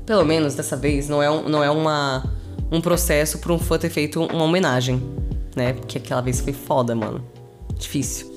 pelo 0.06 0.24
menos 0.24 0.54
dessa 0.54 0.78
vez 0.78 1.10
não 1.10 1.22
é, 1.22 1.30
um, 1.30 1.50
não 1.50 1.64
é 1.64 1.70
uma, 1.70 2.24
um 2.72 2.80
processo 2.80 3.40
por 3.40 3.52
um 3.52 3.60
fã 3.60 3.78
ter 3.78 3.90
feito 3.90 4.24
uma 4.24 4.44
homenagem, 4.44 5.02
né? 5.56 5.74
Porque 5.74 5.98
aquela 5.98 6.22
vez 6.22 6.40
foi 6.40 6.54
foda, 6.54 6.96
mano. 6.96 7.24
Difícil. 7.78 8.33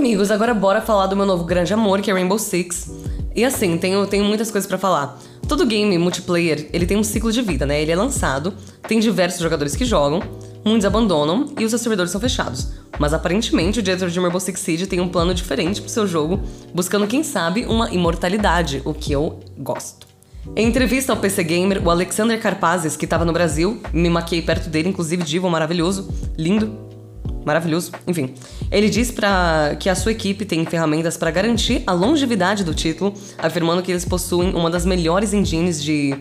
Amigos, 0.00 0.30
agora 0.30 0.54
bora 0.54 0.80
falar 0.80 1.08
do 1.08 1.14
meu 1.14 1.26
novo 1.26 1.44
grande 1.44 1.74
amor, 1.74 2.00
que 2.00 2.10
é 2.10 2.14
Rainbow 2.14 2.38
Six. 2.38 2.90
E 3.36 3.44
assim, 3.44 3.76
tenho, 3.76 4.06
tenho 4.06 4.24
muitas 4.24 4.50
coisas 4.50 4.66
para 4.66 4.78
falar. 4.78 5.18
Todo 5.46 5.66
game 5.66 5.98
multiplayer, 5.98 6.70
ele 6.72 6.86
tem 6.86 6.96
um 6.96 7.04
ciclo 7.04 7.30
de 7.30 7.42
vida, 7.42 7.66
né? 7.66 7.82
Ele 7.82 7.92
é 7.92 7.96
lançado, 7.96 8.54
tem 8.88 8.98
diversos 8.98 9.42
jogadores 9.42 9.76
que 9.76 9.84
jogam, 9.84 10.22
muitos 10.64 10.86
abandonam 10.86 11.52
e 11.58 11.66
os 11.66 11.70
seus 11.70 11.82
servidores 11.82 12.10
são 12.10 12.18
fechados. 12.18 12.68
Mas 12.98 13.12
aparentemente 13.12 13.80
o 13.80 13.82
diretor 13.82 14.08
de 14.08 14.18
Rainbow 14.18 14.40
Six 14.40 14.58
Siege 14.60 14.86
tem 14.86 15.00
um 15.00 15.08
plano 15.08 15.34
diferente 15.34 15.82
pro 15.82 15.90
seu 15.90 16.06
jogo, 16.06 16.40
buscando, 16.74 17.06
quem 17.06 17.22
sabe, 17.22 17.66
uma 17.66 17.90
imortalidade, 17.90 18.80
o 18.86 18.94
que 18.94 19.12
eu 19.12 19.38
gosto. 19.58 20.06
Em 20.56 20.66
entrevista 20.66 21.12
ao 21.12 21.18
PC 21.18 21.44
Gamer, 21.44 21.86
o 21.86 21.90
Alexander 21.90 22.40
Karpazes, 22.40 22.96
que 22.96 23.04
estava 23.04 23.26
no 23.26 23.34
Brasil, 23.34 23.78
me 23.92 24.08
maquei 24.08 24.40
perto 24.40 24.70
dele, 24.70 24.88
inclusive 24.88 25.22
divo 25.22 25.50
maravilhoso, 25.50 26.08
lindo, 26.38 26.88
maravilhoso. 27.44 27.92
Enfim, 28.06 28.34
ele 28.70 28.88
diz 28.88 29.10
para 29.10 29.76
que 29.78 29.88
a 29.88 29.94
sua 29.94 30.12
equipe 30.12 30.44
tem 30.44 30.64
ferramentas 30.64 31.16
para 31.16 31.30
garantir 31.30 31.82
a 31.86 31.92
longevidade 31.92 32.64
do 32.64 32.74
título, 32.74 33.14
afirmando 33.38 33.82
que 33.82 33.90
eles 33.90 34.04
possuem 34.04 34.54
uma 34.54 34.70
das 34.70 34.84
melhores 34.84 35.32
engines 35.32 35.82
de 35.82 36.16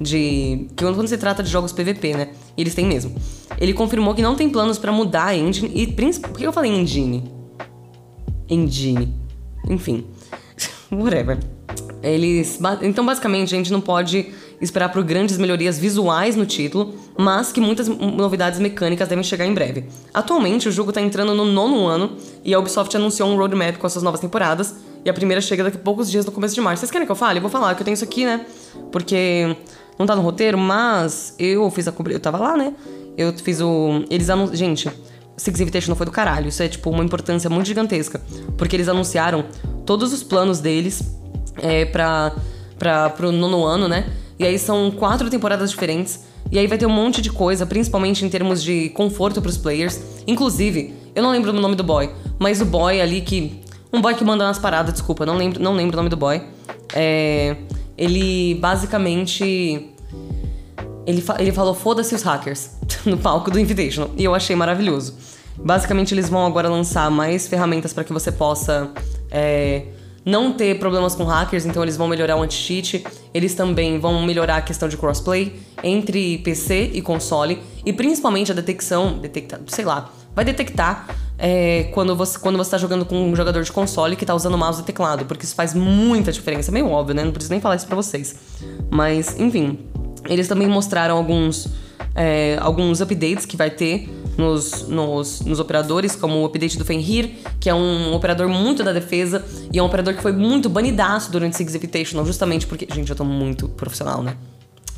de 0.00 0.66
que 0.74 0.82
quando 0.82 1.06
se 1.06 1.18
trata 1.18 1.42
de 1.42 1.50
jogos 1.50 1.72
PVP, 1.72 2.14
né? 2.14 2.28
Eles 2.56 2.74
têm 2.74 2.86
mesmo. 2.86 3.14
Ele 3.58 3.74
confirmou 3.74 4.14
que 4.14 4.22
não 4.22 4.34
tem 4.34 4.48
planos 4.48 4.78
para 4.78 4.90
mudar 4.90 5.26
a 5.26 5.36
engine 5.36 5.70
e 5.74 5.86
por 5.86 6.38
que 6.38 6.46
eu 6.46 6.52
falei 6.52 6.70
engine? 6.70 7.30
Engine. 8.48 9.14
Enfim. 9.68 10.06
Whatever. 10.90 11.38
Eles 12.02 12.58
então 12.80 13.04
basicamente 13.04 13.54
a 13.54 13.58
gente 13.58 13.70
não 13.70 13.80
pode 13.80 14.32
esperar 14.60 14.90
por 14.90 15.02
grandes 15.02 15.38
melhorias 15.38 15.78
visuais 15.78 16.36
no 16.36 16.44
título, 16.44 16.94
mas 17.16 17.50
que 17.50 17.60
muitas 17.60 17.88
novidades 17.88 18.58
mecânicas 18.60 19.08
devem 19.08 19.24
chegar 19.24 19.46
em 19.46 19.54
breve. 19.54 19.86
Atualmente, 20.12 20.68
o 20.68 20.72
jogo 20.72 20.90
está 20.90 21.00
entrando 21.00 21.34
no 21.34 21.44
nono 21.44 21.86
ano 21.86 22.12
e 22.44 22.52
a 22.52 22.58
Ubisoft 22.58 22.94
anunciou 22.96 23.28
um 23.28 23.36
roadmap 23.36 23.76
com 23.76 23.86
as 23.86 23.92
suas 23.92 24.02
novas 24.02 24.20
temporadas, 24.20 24.74
e 25.04 25.08
a 25.08 25.14
primeira 25.14 25.40
chega 25.40 25.64
daqui 25.64 25.78
a 25.78 25.80
poucos 25.80 26.10
dias 26.10 26.26
no 26.26 26.32
começo 26.32 26.54
de 26.54 26.60
março. 26.60 26.80
Vocês 26.80 26.90
querem 26.90 27.06
que 27.06 27.12
eu 27.12 27.16
fale? 27.16 27.38
Eu 27.38 27.42
vou 27.42 27.50
falar 27.50 27.74
que 27.74 27.80
eu 27.80 27.84
tenho 27.84 27.94
isso 27.94 28.04
aqui, 28.04 28.24
né? 28.24 28.44
Porque 28.92 29.56
não 29.98 30.06
tá 30.06 30.14
no 30.14 30.22
roteiro, 30.22 30.58
mas 30.58 31.34
eu 31.38 31.70
fiz 31.70 31.88
a 31.88 31.92
cobertura. 31.92 32.16
Eu 32.16 32.20
tava 32.20 32.38
lá, 32.38 32.56
né? 32.56 32.74
Eu 33.16 33.32
fiz 33.32 33.60
o. 33.60 34.04
Eles 34.10 34.28
anunciaram. 34.28 34.56
Gente, 34.56 34.90
Six 35.36 35.58
Invitation 35.58 35.90
não 35.90 35.96
foi 35.96 36.04
do 36.04 36.12
caralho. 36.12 36.48
Isso 36.48 36.62
é, 36.62 36.68
tipo, 36.68 36.90
uma 36.90 37.02
importância 37.02 37.48
muito 37.48 37.66
gigantesca. 37.66 38.20
Porque 38.58 38.76
eles 38.76 38.88
anunciaram 38.88 39.46
todos 39.86 40.12
os 40.12 40.22
planos 40.22 40.60
deles 40.60 41.02
é, 41.56 41.86
pra, 41.86 42.32
pro 43.16 43.32
nono 43.32 43.64
ano, 43.64 43.88
né? 43.88 44.06
E 44.40 44.46
aí 44.46 44.58
são 44.58 44.90
quatro 44.90 45.28
temporadas 45.28 45.70
diferentes. 45.70 46.20
E 46.50 46.58
aí 46.58 46.66
vai 46.66 46.78
ter 46.78 46.86
um 46.86 46.90
monte 46.90 47.20
de 47.20 47.30
coisa, 47.30 47.66
principalmente 47.66 48.24
em 48.24 48.28
termos 48.30 48.62
de 48.62 48.88
conforto 48.88 49.42
para 49.42 49.50
os 49.50 49.58
players. 49.58 50.00
Inclusive, 50.26 50.94
eu 51.14 51.22
não 51.22 51.30
lembro 51.30 51.50
o 51.50 51.60
nome 51.60 51.76
do 51.76 51.84
boy, 51.84 52.10
mas 52.38 52.58
o 52.62 52.64
boy 52.64 53.02
ali 53.02 53.20
que. 53.20 53.60
Um 53.92 54.00
boy 54.00 54.14
que 54.14 54.24
manda 54.24 54.46
umas 54.46 54.58
paradas, 54.58 54.94
desculpa, 54.94 55.26
não 55.26 55.36
lembro, 55.36 55.62
não 55.62 55.74
lembro 55.74 55.94
o 55.94 55.98
nome 55.98 56.08
do 56.08 56.16
boy. 56.16 56.40
É, 56.94 57.54
ele 57.98 58.54
basicamente. 58.54 59.90
Ele, 61.06 61.20
fa 61.20 61.36
ele 61.38 61.52
falou 61.52 61.74
foda-se 61.74 62.14
os 62.14 62.22
hackers 62.22 62.70
no 63.04 63.18
palco 63.18 63.50
do 63.50 63.60
Invitational. 63.60 64.10
E 64.16 64.24
eu 64.24 64.34
achei 64.34 64.56
maravilhoso. 64.56 65.16
Basicamente, 65.58 66.14
eles 66.14 66.30
vão 66.30 66.46
agora 66.46 66.66
lançar 66.66 67.10
mais 67.10 67.46
ferramentas 67.46 67.92
para 67.92 68.04
que 68.04 68.12
você 68.12 68.32
possa. 68.32 68.90
É, 69.30 69.82
não 70.30 70.52
ter 70.52 70.78
problemas 70.78 71.14
com 71.14 71.24
hackers, 71.24 71.66
então 71.66 71.82
eles 71.82 71.96
vão 71.96 72.06
melhorar 72.06 72.36
o 72.36 72.42
anti-cheat. 72.42 73.04
Eles 73.34 73.54
também 73.54 73.98
vão 73.98 74.24
melhorar 74.24 74.56
a 74.56 74.62
questão 74.62 74.88
de 74.88 74.96
crossplay 74.96 75.60
entre 75.82 76.38
PC 76.38 76.90
e 76.94 77.02
console 77.02 77.58
e 77.84 77.92
principalmente 77.92 78.52
a 78.52 78.54
detecção, 78.54 79.18
detectar, 79.18 79.60
sei 79.66 79.84
lá, 79.84 80.10
vai 80.34 80.44
detectar 80.44 81.08
é, 81.38 81.88
quando 81.94 82.14
você 82.14 82.38
quando 82.38 82.56
você 82.56 82.68
está 82.68 82.78
jogando 82.78 83.04
com 83.04 83.16
um 83.16 83.34
jogador 83.34 83.62
de 83.62 83.72
console 83.72 84.14
que 84.14 84.24
está 84.24 84.34
usando 84.34 84.56
mouse 84.56 84.82
e 84.82 84.84
teclado, 84.84 85.24
porque 85.24 85.44
isso 85.44 85.54
faz 85.54 85.74
muita 85.74 86.30
diferença, 86.30 86.70
é 86.70 86.72
meio 86.72 86.88
óbvio, 86.88 87.14
né? 87.14 87.24
Não 87.24 87.32
preciso 87.32 87.52
nem 87.52 87.60
falar 87.60 87.76
isso 87.76 87.86
para 87.86 87.96
vocês. 87.96 88.36
Mas, 88.90 89.38
enfim, 89.38 89.78
eles 90.28 90.46
também 90.46 90.68
mostraram 90.68 91.16
alguns 91.16 91.68
é, 92.14 92.58
alguns 92.60 93.00
updates 93.00 93.46
que 93.46 93.56
vai 93.56 93.70
ter 93.70 94.08
nos, 94.36 94.88
nos, 94.88 95.40
nos, 95.40 95.60
operadores, 95.60 96.16
como 96.16 96.36
o 96.36 96.44
update 96.44 96.78
do 96.78 96.84
Fenrir, 96.84 97.30
que 97.58 97.68
é 97.68 97.74
um 97.74 98.14
operador 98.14 98.48
muito 98.48 98.82
da 98.82 98.92
defesa 98.92 99.44
e 99.72 99.78
é 99.78 99.82
um 99.82 99.86
operador 99.86 100.14
que 100.14 100.22
foi 100.22 100.32
muito 100.32 100.68
banidaço 100.68 101.30
durante 101.30 101.56
Six 101.56 101.74
Invitational, 101.74 102.24
justamente 102.24 102.66
porque. 102.66 102.86
Gente, 102.92 103.10
eu 103.10 103.16
tô 103.16 103.24
muito 103.24 103.68
profissional, 103.68 104.22
né? 104.22 104.36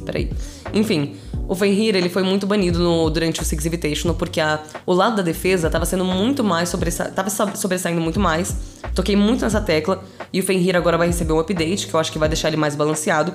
Peraí. 0.04 0.30
Enfim, 0.72 1.16
o 1.48 1.54
Fenrir 1.54 1.94
ele 1.94 2.08
foi 2.08 2.22
muito 2.22 2.46
banido 2.46 2.78
no, 2.78 3.10
durante 3.10 3.40
o 3.40 3.44
Six 3.44 3.66
Invitational 3.66 4.16
porque 4.16 4.40
a, 4.40 4.60
o 4.86 4.92
lado 4.92 5.16
da 5.16 5.22
defesa 5.22 5.68
estava 5.68 5.84
sendo 5.84 6.04
muito 6.04 6.42
mais 6.42 6.68
sobressa, 6.68 7.04
tava 7.06 7.30
sobressaindo 7.30 8.00
muito 8.00 8.18
mais. 8.18 8.54
Toquei 8.94 9.16
muito 9.16 9.42
nessa 9.42 9.60
tecla 9.60 10.02
e 10.32 10.40
o 10.40 10.42
Fenrir 10.42 10.76
agora 10.76 10.98
vai 10.98 11.06
receber 11.06 11.32
um 11.32 11.38
update 11.38 11.86
que 11.86 11.94
eu 11.94 12.00
acho 12.00 12.12
que 12.12 12.18
vai 12.18 12.28
deixar 12.28 12.48
ele 12.48 12.56
mais 12.56 12.74
balanceado, 12.74 13.34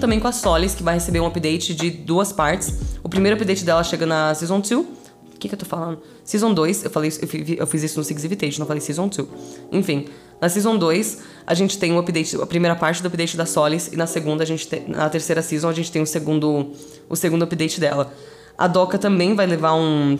também 0.00 0.18
com 0.18 0.26
a 0.26 0.32
Solis 0.32 0.74
que 0.74 0.82
vai 0.82 0.94
receber 0.94 1.20
um 1.20 1.26
update 1.26 1.74
de 1.74 1.90
duas 1.90 2.32
partes. 2.32 2.74
O 3.02 3.08
primeiro 3.08 3.36
update 3.36 3.64
dela 3.64 3.84
chega 3.84 4.04
na 4.04 4.34
Season 4.34 4.60
2 4.60 5.05
o 5.36 5.38
que, 5.38 5.48
que 5.48 5.54
eu 5.54 5.58
tô 5.58 5.66
falando? 5.66 5.98
Season 6.24 6.52
2, 6.52 6.84
eu 6.84 6.90
falei, 6.90 7.12
eu 7.20 7.28
fiz, 7.28 7.58
eu 7.58 7.66
fiz 7.66 7.82
isso 7.82 7.98
no 7.98 8.04
Six 8.04 8.24
Invitation, 8.24 8.58
não 8.60 8.66
falei 8.66 8.80
Season 8.80 9.06
2. 9.06 9.28
Enfim, 9.70 10.06
na 10.40 10.48
Season 10.48 10.78
2, 10.78 11.18
a 11.46 11.52
gente 11.52 11.78
tem 11.78 11.92
o 11.92 11.96
um 11.96 11.98
update, 11.98 12.36
a 12.40 12.46
primeira 12.46 12.74
parte 12.74 13.02
do 13.02 13.08
update 13.08 13.36
da 13.36 13.44
Solis, 13.44 13.88
e 13.92 13.96
na 13.96 14.06
segunda, 14.06 14.42
a 14.42 14.46
gente 14.46 14.66
tem, 14.66 14.88
na 14.88 15.08
terceira 15.10 15.42
Season, 15.42 15.68
a 15.68 15.74
gente 15.74 15.92
tem 15.92 16.00
o 16.00 16.06
segundo, 16.06 16.72
o 17.06 17.14
segundo 17.14 17.42
update 17.42 17.78
dela. 17.78 18.12
A 18.56 18.66
Doka 18.66 18.96
também 18.96 19.34
vai 19.34 19.46
levar 19.46 19.74
um, 19.74 20.18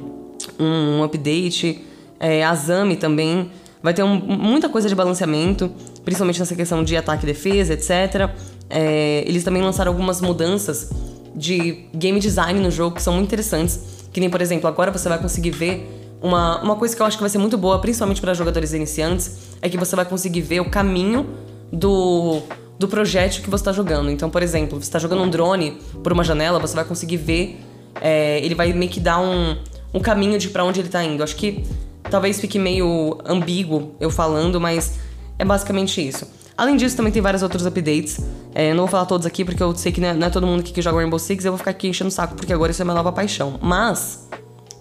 um 0.60 1.02
update, 1.02 1.82
é, 2.20 2.44
a 2.44 2.54
Zami 2.54 2.96
também 2.96 3.50
vai 3.82 3.94
ter 3.94 4.02
um, 4.02 4.16
muita 4.16 4.68
coisa 4.68 4.90
de 4.90 4.94
balanceamento, 4.94 5.72
principalmente 6.04 6.38
nessa 6.38 6.54
questão 6.54 6.84
de 6.84 6.94
ataque 6.94 7.24
e 7.24 7.26
defesa, 7.26 7.72
etc. 7.72 8.30
É, 8.68 9.24
eles 9.26 9.42
também 9.44 9.62
lançaram 9.62 9.90
algumas 9.90 10.20
mudanças 10.20 10.90
de 11.34 11.86
game 11.94 12.20
design 12.20 12.60
no 12.60 12.70
jogo 12.70 12.96
que 12.96 13.02
são 13.02 13.14
muito 13.14 13.26
interessantes 13.26 13.95
que 14.16 14.20
nem, 14.20 14.30
por 14.30 14.40
exemplo, 14.40 14.66
agora 14.66 14.90
você 14.90 15.10
vai 15.10 15.18
conseguir 15.18 15.50
ver 15.50 16.16
uma, 16.22 16.62
uma 16.62 16.76
coisa 16.76 16.96
que 16.96 17.02
eu 17.02 17.04
acho 17.04 17.18
que 17.18 17.22
vai 17.22 17.28
ser 17.28 17.36
muito 17.36 17.58
boa, 17.58 17.78
principalmente 17.78 18.18
para 18.18 18.32
jogadores 18.32 18.72
iniciantes, 18.72 19.36
é 19.60 19.68
que 19.68 19.76
você 19.76 19.94
vai 19.94 20.06
conseguir 20.06 20.40
ver 20.40 20.60
o 20.60 20.70
caminho 20.70 21.26
do, 21.70 22.40
do 22.78 22.88
projétil 22.88 23.42
que 23.42 23.50
você 23.50 23.60
está 23.60 23.72
jogando. 23.72 24.10
Então, 24.10 24.30
por 24.30 24.42
exemplo, 24.42 24.80
você 24.80 24.88
está 24.88 24.98
jogando 24.98 25.22
um 25.22 25.28
drone 25.28 25.78
por 26.02 26.14
uma 26.14 26.24
janela, 26.24 26.58
você 26.58 26.74
vai 26.74 26.86
conseguir 26.86 27.18
ver. 27.18 27.60
É, 28.00 28.40
ele 28.42 28.54
vai 28.54 28.72
meio 28.72 28.90
que 28.90 29.00
dar 29.00 29.20
um, 29.20 29.58
um 29.92 30.00
caminho 30.00 30.38
de 30.38 30.48
para 30.48 30.64
onde 30.64 30.80
ele 30.80 30.88
está 30.88 31.04
indo. 31.04 31.22
Acho 31.22 31.36
que 31.36 31.62
Talvez 32.10 32.40
fique 32.40 32.58
meio 32.58 33.18
ambíguo 33.24 33.94
eu 33.98 34.10
falando, 34.10 34.60
mas 34.60 34.98
é 35.38 35.44
basicamente 35.44 36.06
isso. 36.06 36.26
Além 36.56 36.76
disso, 36.76 36.96
também 36.96 37.12
tem 37.12 37.20
vários 37.20 37.42
outros 37.42 37.66
updates. 37.66 38.18
É, 38.54 38.70
não 38.72 38.84
vou 38.84 38.88
falar 38.88 39.04
todos 39.04 39.26
aqui, 39.26 39.44
porque 39.44 39.62
eu 39.62 39.76
sei 39.76 39.92
que 39.92 40.00
não 40.00 40.08
é, 40.08 40.14
não 40.14 40.26
é 40.26 40.30
todo 40.30 40.46
mundo 40.46 40.60
aqui 40.60 40.72
que 40.72 40.80
joga 40.80 40.96
Rainbow 40.98 41.18
Six. 41.18 41.44
Eu 41.44 41.52
vou 41.52 41.58
ficar 41.58 41.72
aqui 41.72 41.88
enchendo 41.88 42.08
o 42.08 42.10
saco, 42.10 42.34
porque 42.34 42.52
agora 42.52 42.72
isso 42.72 42.80
é 42.80 42.84
minha 42.84 42.94
nova 42.94 43.12
paixão. 43.12 43.58
Mas, 43.60 44.26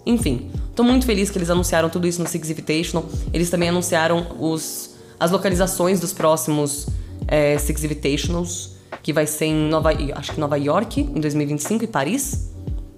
enfim, 0.06 0.50
tô 0.74 0.82
muito 0.82 1.04
feliz 1.04 1.28
que 1.28 1.36
eles 1.36 1.50
anunciaram 1.50 1.90
tudo 1.90 2.06
isso 2.06 2.22
no 2.22 2.28
Six 2.28 2.48
Invitational. 2.48 3.04
Eles 3.32 3.50
também 3.50 3.68
anunciaram 3.68 4.26
os, 4.40 4.94
as 5.20 5.30
localizações 5.30 6.00
dos 6.00 6.14
próximos 6.14 6.86
é, 7.28 7.58
Six 7.58 7.84
Invitationals, 7.84 8.76
que 9.02 9.12
vai 9.12 9.26
ser 9.26 9.46
em 9.46 9.68
Nova, 9.68 9.90
acho 10.14 10.32
que 10.32 10.40
Nova 10.40 10.56
York, 10.56 11.00
em 11.00 11.20
2025, 11.20 11.84
e 11.84 11.86
Paris, 11.86 12.50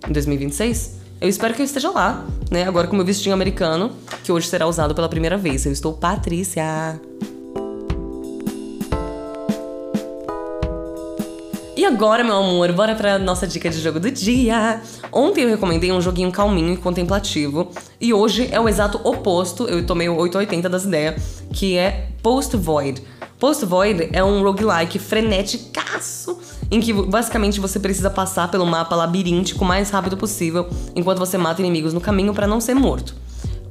em 0.09 0.13
2026. 0.13 0.99
Eu 1.21 1.29
espero 1.29 1.53
que 1.53 1.61
eu 1.61 1.67
esteja 1.67 1.91
lá, 1.91 2.25
né? 2.49 2.63
Agora 2.63 2.87
com 2.87 2.95
meu 2.95 3.05
vestinho 3.05 3.35
americano, 3.35 3.91
que 4.23 4.31
hoje 4.31 4.47
será 4.47 4.69
usado 4.69 4.95
pela 4.95 5.09
primeira 5.09 5.37
vez. 5.37 5.67
Eu 5.67 5.73
estou 5.73 5.93
Patrícia. 5.93 7.01
E 11.79 11.85
agora, 11.85 12.25
meu 12.25 12.35
amor, 12.35 12.73
bora 12.73 12.97
pra 12.97 13.21
nossa 13.21 13.47
dica 13.47 13.71
de 13.71 13.79
jogo 13.79 14.01
do 14.01 14.11
dia. 14.11 14.83
Ontem 15.13 15.45
eu 15.45 15.49
recomendei 15.49 15.93
um 15.93 16.01
joguinho 16.01 16.33
calminho 16.33 16.73
e 16.73 16.77
contemplativo. 16.77 17.71
E 18.01 18.13
hoje 18.13 18.49
é 18.51 18.59
o 18.59 18.69
exato 18.69 19.01
oposto, 19.05 19.63
eu 19.63 19.87
tomei 19.87 20.09
o 20.09 20.17
880 20.17 20.69
das 20.69 20.83
ideias, 20.83 21.45
que 21.53 21.79
é 21.79 22.09
Post 22.21 22.57
Void. 22.57 23.01
Post 23.39 23.65
Void 23.65 24.09
é 24.13 24.25
um 24.25 24.43
roguelike 24.43 24.99
freneticaço, 24.99 26.41
em 26.69 26.81
que 26.81 26.93
basicamente 26.93 27.61
você 27.61 27.79
precisa 27.79 28.11
passar 28.11 28.51
pelo 28.51 28.67
mapa 28.67 28.97
labiríntico 28.97 29.63
o 29.63 29.69
mais 29.69 29.89
rápido 29.89 30.17
possível, 30.17 30.69
enquanto 30.97 31.21
você 31.21 31.39
mata 31.39 31.61
inimigos 31.61 31.95
no 31.95 32.01
caminho 32.01 32.35
para 32.35 32.49
não 32.49 32.61
ser 32.61 32.75
morto. 32.75 33.15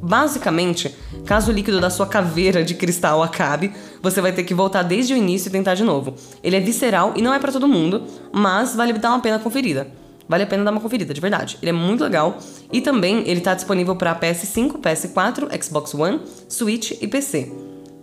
Basicamente, 0.02 0.94
caso 1.26 1.52
o 1.52 1.54
líquido 1.54 1.82
da 1.82 1.90
sua 1.90 2.06
caveira 2.06 2.64
de 2.64 2.76
cristal 2.76 3.24
acabe, 3.24 3.74
você 4.02 4.22
vai 4.22 4.32
ter 4.32 4.44
que 4.44 4.54
voltar 4.54 4.84
desde 4.84 5.14
o 5.14 5.18
início 5.18 5.50
e 5.50 5.52
tentar 5.52 5.76
de 5.76 5.84
novo. 5.84 6.16
Ele 6.44 6.56
é 6.56 6.60
visceral 6.60 7.14
e 7.16 7.22
não 7.22 7.34
é 7.34 7.40
para 7.40 7.52
todo 7.52 7.68
mundo, 7.68 8.04
mas 8.32 8.76
vale 8.76 8.94
dar 8.94 9.10
uma 9.10 9.20
pena 9.20 9.40
conferida. 9.40 9.88
Vale 10.30 10.44
a 10.44 10.48
pena 10.48 10.64
dar 10.64 10.72
uma 10.72 10.82
conferida, 10.82 11.14
de 11.14 11.22
verdade. 11.22 11.58
Ele 11.62 11.70
é 11.70 11.74
muito 11.74 12.04
legal 12.04 12.38
e 12.72 12.82
também 12.82 13.24
ele 13.28 13.40
tá 13.40 13.54
disponível 13.54 13.96
para 13.96 14.14
PS5, 14.14 14.80
PS4, 14.80 15.64
Xbox 15.64 15.94
One, 15.94 16.22
Switch 16.50 16.92
e 17.02 17.08
PC. 17.08 17.52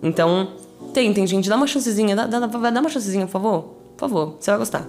Então, 0.02 0.52
tentem, 0.92 1.26
gente, 1.26 1.48
dá 1.48 1.57
uma 1.57 1.66
chancezinha, 1.66 2.16
dá, 2.16 2.26
dá, 2.26 2.40
dá 2.46 2.80
uma 2.80 2.88
chancezinha, 2.88 3.26
por 3.26 3.33
favor. 3.33 3.62
Por 3.96 4.09
favor, 4.09 4.37
você 4.40 4.50
vai 4.50 4.59
gostar. 4.59 4.87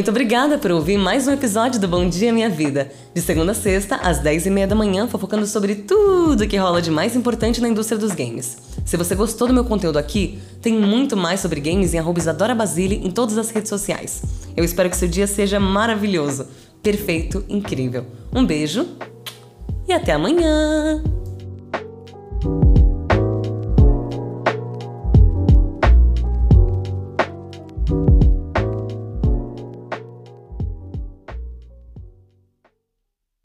Muito 0.00 0.12
obrigada 0.12 0.56
por 0.56 0.70
ouvir 0.70 0.96
mais 0.96 1.28
um 1.28 1.30
episódio 1.30 1.78
do 1.78 1.86
Bom 1.86 2.08
Dia 2.08 2.32
Minha 2.32 2.48
Vida. 2.48 2.90
De 3.14 3.20
segunda 3.20 3.52
a 3.52 3.54
sexta, 3.54 3.96
às 3.96 4.18
10h30 4.22 4.66
da 4.66 4.74
manhã, 4.74 5.06
fofocando 5.06 5.46
sobre 5.46 5.74
tudo 5.74 6.48
que 6.48 6.56
rola 6.56 6.80
de 6.80 6.90
mais 6.90 7.14
importante 7.14 7.60
na 7.60 7.68
indústria 7.68 7.98
dos 7.98 8.12
games. 8.12 8.56
Se 8.86 8.96
você 8.96 9.14
gostou 9.14 9.46
do 9.46 9.52
meu 9.52 9.62
conteúdo 9.62 9.98
aqui, 9.98 10.38
tem 10.62 10.72
muito 10.72 11.18
mais 11.18 11.40
sobre 11.40 11.60
games 11.60 11.92
em 11.92 12.00
Isadora 12.16 12.54
Basile 12.54 12.98
em 13.04 13.10
todas 13.10 13.36
as 13.36 13.50
redes 13.50 13.68
sociais. 13.68 14.22
Eu 14.56 14.64
espero 14.64 14.88
que 14.88 14.96
seu 14.96 15.06
dia 15.06 15.26
seja 15.26 15.60
maravilhoso, 15.60 16.46
perfeito, 16.82 17.44
incrível. 17.46 18.06
Um 18.34 18.42
beijo 18.42 18.86
e 19.86 19.92
até 19.92 20.12
amanhã! 20.12 21.02